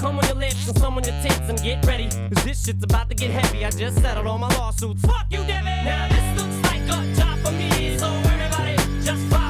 come 0.00 0.18
on 0.18 0.26
your 0.26 0.36
lips 0.36 0.66
and 0.66 0.78
some 0.78 0.96
on 0.96 1.04
your 1.04 1.14
tits 1.22 1.48
and 1.48 1.62
get 1.62 1.84
ready. 1.84 2.08
Cause 2.08 2.44
this 2.44 2.64
shit's 2.64 2.82
about 2.82 3.08
to 3.10 3.14
get 3.14 3.30
heavy. 3.30 3.64
I 3.64 3.70
just 3.70 4.00
settled 4.00 4.26
all 4.26 4.38
my 4.38 4.48
lawsuits. 4.56 5.02
Fuck 5.02 5.26
you, 5.30 5.44
Devin! 5.44 5.84
Now 5.84 6.08
this 6.08 6.42
looks 6.42 6.58
like 6.70 6.82
a 6.82 7.14
job 7.14 7.38
for 7.44 7.52
me, 7.52 7.98
so 7.98 8.06
everybody 8.06 8.76
just 9.02 9.22
follow 9.30 9.49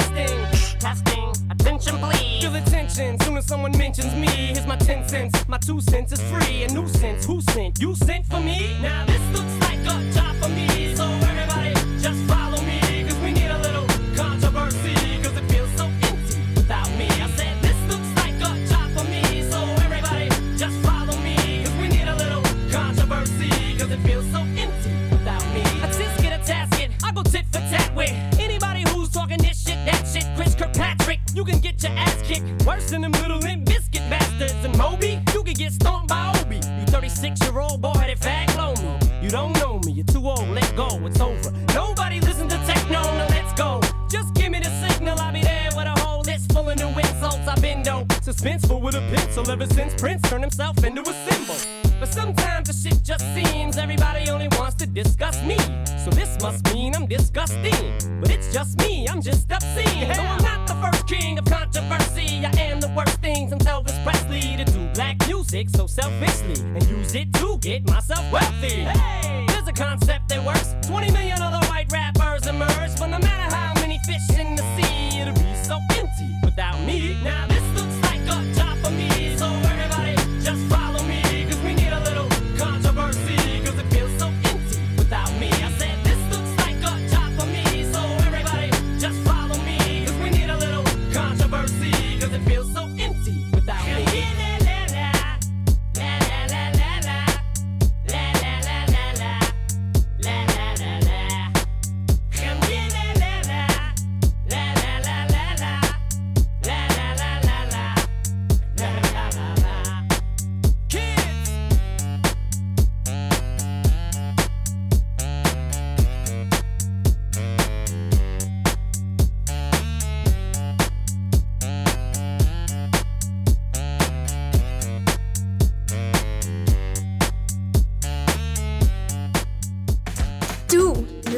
Testing, 0.81 1.31
attention 1.51 1.99
please. 1.99 2.41
Feel 2.41 2.51
the 2.53 2.61
tension 2.61 3.19
soon 3.19 3.37
as 3.37 3.45
someone 3.45 3.71
mentions 3.77 4.15
me. 4.15 4.25
Here's 4.25 4.65
my 4.65 4.75
10 4.77 5.07
cents. 5.07 5.47
My 5.47 5.59
two 5.59 5.79
cents 5.79 6.11
is 6.11 6.21
free. 6.21 6.63
A 6.63 6.73
nuisance. 6.73 7.23
Who 7.25 7.39
sent? 7.39 7.79
You 7.79 7.93
sent 7.93 8.25
for 8.25 8.39
me? 8.39 8.79
Now 8.81 9.05
this 9.05 9.21
looks 9.31 9.59
like 9.59 9.77
a 9.81 10.11
job 10.11 10.35
for 10.41 10.49
me. 10.49 10.95
So 10.95 11.03
everybody 11.05 11.73
just 12.01 12.19
follow 12.23 12.60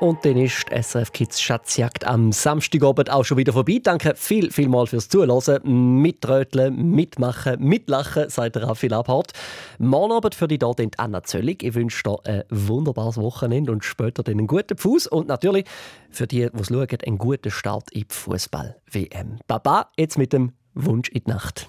Und 0.00 0.24
dann 0.24 0.36
ist 0.36 0.66
die 0.70 0.82
SRF 0.82 1.12
Kids 1.12 1.40
Schatzjagd 1.40 2.04
am 2.06 2.32
Samstagabend 2.32 3.10
auch 3.10 3.24
schon 3.24 3.38
wieder 3.38 3.52
vorbei. 3.52 3.80
Danke 3.82 4.14
viel, 4.16 4.50
viel 4.50 4.68
mal 4.68 4.86
fürs 4.86 5.08
Zuhören. 5.08 6.02
Mitröteln, 6.02 6.90
mitmachen, 6.90 7.60
mitlachen, 7.60 8.28
sagt 8.28 8.56
Raffi 8.56 8.88
Labhardt. 8.88 9.32
Morgen 9.78 10.12
Abend 10.12 10.34
für 10.34 10.48
die 10.48 10.58
dort 10.58 10.80
Anna 10.98 11.22
Zöllig. 11.22 11.62
Ich 11.62 11.74
wünsche 11.74 12.02
dir 12.02 12.18
ein 12.24 12.42
wunderbares 12.50 13.16
Wochenende 13.16 13.72
und 13.72 13.84
später 13.84 14.28
einen 14.30 14.46
guten 14.46 14.76
Fuß. 14.76 15.06
Und 15.06 15.28
natürlich 15.28 15.64
für 16.10 16.26
die, 16.26 16.48
die 16.52 16.60
es 16.60 16.68
schauen, 16.68 16.88
einen 17.06 17.18
guten 17.18 17.50
Start 17.50 17.90
in 17.92 18.00
die 18.00 18.06
Fußball-WM. 18.08 19.38
Baba, 19.46 19.90
jetzt 19.96 20.18
mit 20.18 20.32
dem 20.32 20.52
Wunsch 20.74 21.08
in 21.08 21.22
die 21.24 21.30
Nacht. 21.30 21.68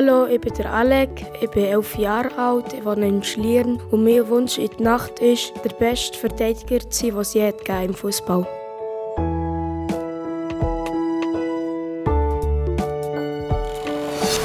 Hallo, 0.00 0.28
ich 0.28 0.40
bin 0.40 0.54
der 0.54 0.72
Alec, 0.72 1.26
ich 1.40 1.50
bin 1.50 1.64
elf 1.64 1.98
Jahre 1.98 2.30
alt, 2.38 2.72
ich 2.72 2.84
wohne 2.84 3.08
in 3.08 3.24
Schlieren 3.24 3.80
und 3.90 4.04
mein 4.04 4.28
Wunsch 4.28 4.56
in 4.56 4.70
die 4.78 4.84
Nacht 4.84 5.18
ist, 5.18 5.52
der 5.64 5.70
beste 5.70 6.16
Verteidiger 6.16 6.88
zu 6.88 7.06
sein, 7.06 7.10
den 7.10 7.18
es 7.18 7.34
je 7.34 7.52
im 7.84 7.94
Fußball. 7.94 8.46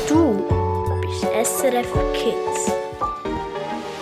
Du 0.09 0.43
bist 1.01 1.21
SRF 1.21 1.93
Kids. 2.13 2.71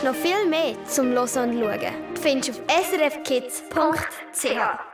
Noch 0.05 0.15
viel 0.15 0.47
mehr 0.49 0.75
zum 0.87 1.07
Hören 1.07 1.19
und 1.19 1.59
Schauen 1.59 1.93
findest 2.21 2.47
du 2.47 2.53
auf 2.53 2.61
srfkids.ch. 2.91 4.90